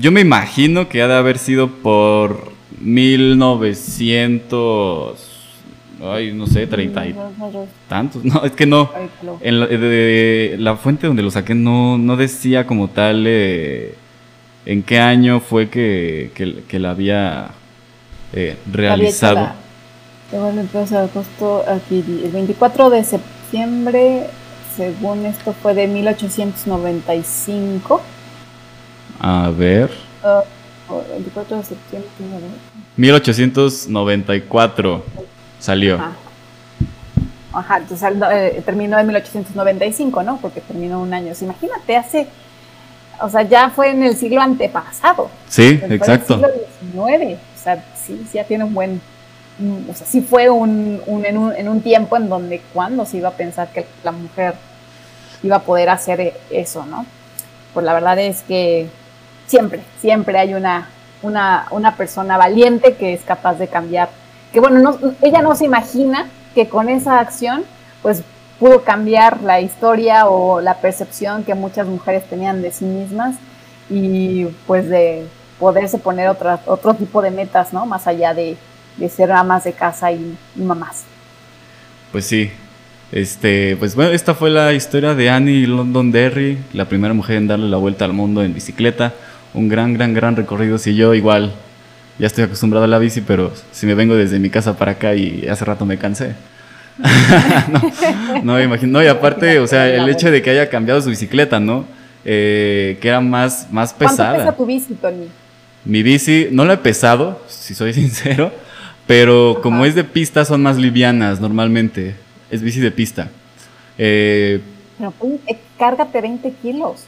[0.00, 5.33] Yo me imagino que ha de haber sido por 1900...
[6.02, 7.14] Ay, no sé, treinta y
[7.88, 8.24] tantos.
[8.24, 8.90] No, es que no.
[9.40, 13.24] En la, de, la fuente donde lo saqué no, no decía como tal...
[13.26, 13.94] Eh,
[14.66, 17.50] ¿En qué año fue que, que, la había
[18.32, 19.50] eh, realizado?
[20.32, 20.68] el
[22.24, 24.26] el 24 de septiembre,
[24.74, 28.00] según esto fue de 1895.
[29.20, 29.90] A ver.
[31.12, 32.08] 24 de septiembre.
[32.96, 35.04] 1894
[35.58, 36.00] salió.
[37.52, 40.38] Ajá, entonces eh, terminó en 1895, ¿no?
[40.38, 41.32] Porque terminó un año.
[41.40, 42.28] imagínate, hace
[43.20, 45.30] o sea, ya fue en el siglo antepasado.
[45.48, 46.34] Sí, exacto.
[46.34, 46.50] En el
[46.80, 47.38] siglo XIX.
[47.54, 49.00] O sea, sí, sí, ya tiene un buen.
[49.88, 53.28] O sea, sí fue un, en, un, en un tiempo en donde, ¿cuándo se iba
[53.28, 54.54] a pensar que la mujer
[55.42, 57.06] iba a poder hacer e, eso, no?
[57.72, 58.88] Pues la verdad es que
[59.46, 60.88] siempre, siempre hay una,
[61.22, 64.08] una, una persona valiente que es capaz de cambiar.
[64.54, 67.64] Que bueno, no, ella no se imagina que con esa acción,
[68.02, 68.22] pues
[68.60, 73.34] pudo cambiar la historia o la percepción que muchas mujeres tenían de sí mismas
[73.90, 75.26] y pues de
[75.58, 77.84] poderse poner otra, otro tipo de metas, ¿no?
[77.84, 78.56] Más allá de,
[79.08, 81.02] ser amas de casa y, mamás.
[82.12, 82.52] Pues sí.
[83.10, 87.48] Este, pues bueno, esta fue la historia de Annie London Derry, la primera mujer en
[87.48, 89.14] darle la vuelta al mundo en bicicleta.
[89.52, 90.78] Un gran, gran, gran recorrido.
[90.78, 91.52] Si yo igual
[92.18, 95.14] ya estoy acostumbrado a la bici, pero si me vengo desde mi casa para acá
[95.14, 96.34] y hace rato me cansé.
[97.68, 98.92] no, no me imagino.
[98.92, 101.84] No, y aparte, o sea, el hecho de que haya cambiado su bicicleta, ¿no?
[102.24, 104.30] Eh, que era más, más pesada.
[104.30, 105.28] ¿Cuánto pesa tu bici, Tony?
[105.84, 108.52] Mi bici, no la he pesado, si soy sincero,
[109.06, 112.14] pero como es de pista, son más livianas normalmente.
[112.50, 113.28] Es bici de pista.
[113.98, 114.60] Eh,
[114.98, 115.12] pero
[115.48, 117.04] eh, cárgate 20 kilos.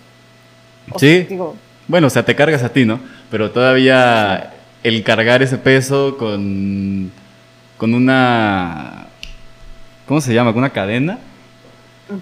[0.99, 1.29] sí.
[1.87, 2.99] bueno, o sea, te cargas a ti, ¿no?
[3.31, 4.56] Pero todavía
[4.87, 7.11] el cargar ese peso con,
[7.77, 9.09] con una...
[10.07, 10.53] ¿Cómo se llama?
[10.53, 11.19] Con una cadena.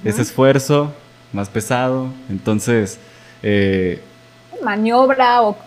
[0.02, 0.90] Ese esfuerzo
[1.34, 2.08] más pesado.
[2.30, 2.98] Entonces...
[3.42, 4.00] Eh,
[4.62, 5.58] maniobra o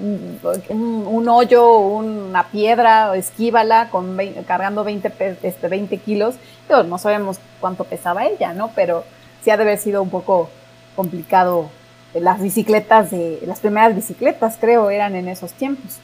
[0.70, 4.18] un, hoyo, una piedra, o esquívala con
[4.48, 6.34] cargando 20, este, 20 kilos.
[6.68, 8.72] no sabemos cuánto pesaba ella, ¿no?
[8.76, 9.04] Pero
[9.44, 10.50] sí ha de haber sido un poco
[10.96, 11.70] complicado.
[12.16, 16.00] Las bicicletas de, las primeras bicicletas creo eran en esos tiempos.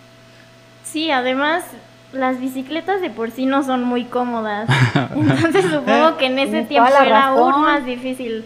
[0.94, 1.64] Sí, además
[2.12, 4.70] las bicicletas de por sí no son muy cómodas.
[5.16, 8.46] Entonces supongo que en ese tiempo era aún más difícil.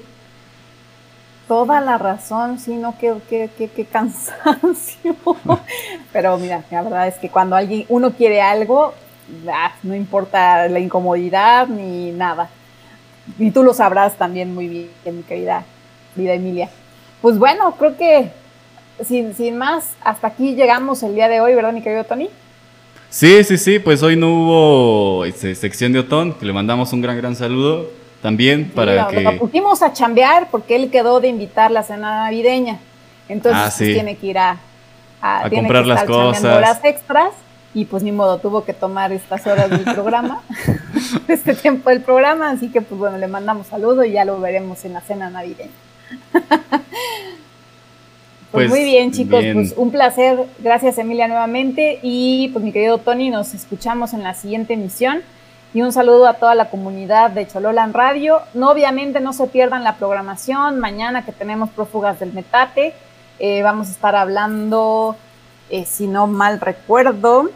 [1.45, 5.13] Toda la razón, sí, no, qué, qué, qué, cansancio.
[6.13, 8.93] Pero mira, la verdad es que cuando alguien, uno quiere algo,
[9.53, 12.47] ah, no importa la incomodidad ni nada.
[13.37, 15.65] Y tú lo sabrás también muy bien, mi querida
[16.15, 16.69] vida Emilia.
[17.21, 18.31] Pues bueno, creo que
[19.05, 22.29] sin, sin más, hasta aquí llegamos el día de hoy, ¿verdad, mi querido Tony?
[23.09, 27.01] Sí, sí, sí, pues hoy no hubo este, sección de Otón, que le mandamos un
[27.01, 27.89] gran, gran saludo
[28.21, 29.21] también para que...
[29.21, 32.79] Lo pusimos a chambear porque él quedó de invitar la cena navideña.
[33.29, 34.57] Entonces ah, pues, tiene que ir a,
[35.21, 36.43] a, comprar las cosas.
[36.43, 37.31] horas extras
[37.73, 40.41] y pues ni modo, tuvo que tomar estas horas del programa,
[41.27, 44.83] este tiempo del programa, así que pues bueno, le mandamos saludo y ya lo veremos
[44.85, 45.71] en la cena navideña.
[48.51, 50.45] Pues, pues, muy bien, chicos, pues un placer.
[50.59, 51.99] Gracias, Emilia, nuevamente.
[52.01, 55.21] Y pues mi querido Tony, nos escuchamos en la siguiente emisión.
[55.73, 58.39] Y un saludo a toda la comunidad de Chololan Radio.
[58.53, 60.79] No, obviamente no se pierdan la programación.
[60.79, 62.93] Mañana que tenemos prófugas del metate,
[63.39, 65.17] eh, vamos a estar hablando,
[65.69, 67.49] eh, si no mal recuerdo,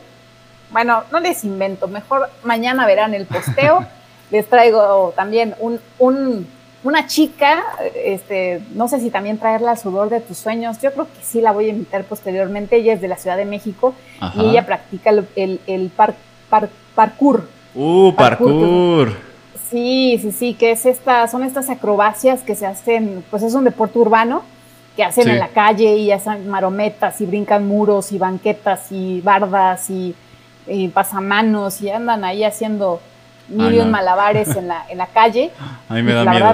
[0.71, 3.85] bueno, no les invento, mejor mañana verán el posteo.
[4.31, 6.47] les traigo también un
[6.83, 7.63] una chica,
[7.95, 11.39] este, no sé si también traerla al sudor de tus sueños, yo creo que sí
[11.39, 13.93] la voy a invitar posteriormente, ella es de la Ciudad de México
[14.35, 15.91] y ella practica el, el,
[16.95, 17.47] parkour.
[17.75, 19.13] Uh, parkour.
[19.69, 23.63] Sí, sí, sí, que es esta, son estas acrobacias que se hacen, pues es un
[23.63, 24.43] deporte urbano
[24.95, 29.89] que hacen en la calle y hacen marometas y brincan muros y banquetas y bardas
[29.89, 30.13] y,
[30.67, 32.99] y pasamanos y andan ahí haciendo
[33.47, 35.51] mil malabares en la, en la calle.
[35.89, 36.53] A mí me da miedo.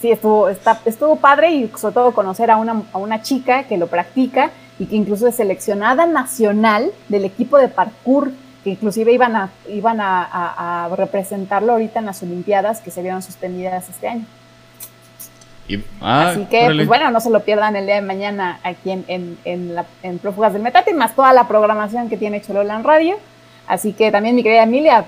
[0.00, 3.76] sí, estuvo, está, estuvo padre y sobre todo conocer a una, a una chica que
[3.76, 8.32] lo practica y que incluso es seleccionada nacional del equipo de parkour,
[8.64, 13.22] que inclusive iban a, iban a, a, representarlo ahorita en las Olimpiadas que se vieron
[13.22, 14.24] suspendidas este año.
[16.00, 19.04] Ah, Así que, pues bueno, no se lo pierdan el día de mañana aquí en,
[19.06, 23.16] en, en, la, en Prófugas del Metate, más toda la programación que tiene Chololan Radio.
[23.66, 25.04] Así que también, mi querida Emilia,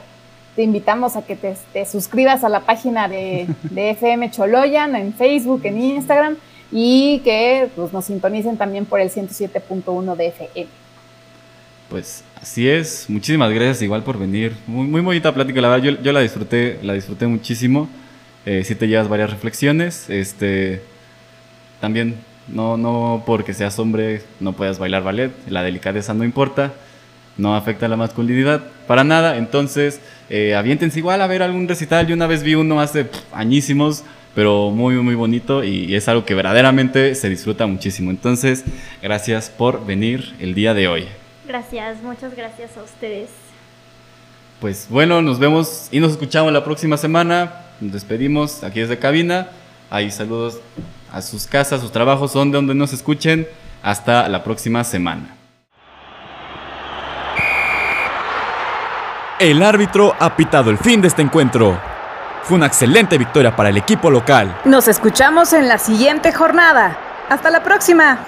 [0.55, 3.47] te invitamos a que te, suscribas a la página de,
[3.77, 6.37] FM Choloyan en Facebook, en Instagram
[6.71, 10.67] y que pues, nos sintonicen también por el 107.1 de FM.
[11.89, 14.55] Pues así es, muchísimas gracias igual por venir.
[14.67, 17.89] Muy, muy bonita plática, la verdad, yo, la disfruté, la disfruté muchísimo.
[18.47, 20.09] Eh, sí te llevas varias reflexiones.
[20.09, 20.81] Este,
[21.81, 22.17] también,
[22.49, 26.73] no, no porque seas hombre no puedas bailar ballet, la delicadeza no importa
[27.37, 29.37] no afecta la masculinidad para nada.
[29.37, 32.07] Entonces, eh, aviéntense igual a ver algún recital.
[32.07, 34.05] Yo una vez vi uno hace añísimos,
[34.35, 38.11] pero muy, muy bonito y, es algo que verdaderamente se disfruta muchísimo.
[38.11, 38.64] Entonces,
[39.03, 41.07] gracias por venir el día de hoy.
[41.47, 43.28] Gracias, muchas gracias a ustedes.
[44.61, 47.53] Pues bueno, nos vemos y nos escuchamos la próxima semana.
[47.80, 49.49] Nos despedimos aquí desde cabina.
[49.91, 50.61] Ahí saludos
[51.12, 53.47] a sus casas, sus trabajos, donde, donde nos escuchen.
[53.83, 55.41] Hasta la próxima semana.
[59.43, 61.76] El árbitro ha pitado el fin de este encuentro.
[62.45, 64.57] Fue una excelente victoria para el equipo local.
[64.64, 66.97] Nos escuchamos en la siguiente jornada.
[67.28, 68.20] Hasta la próxima.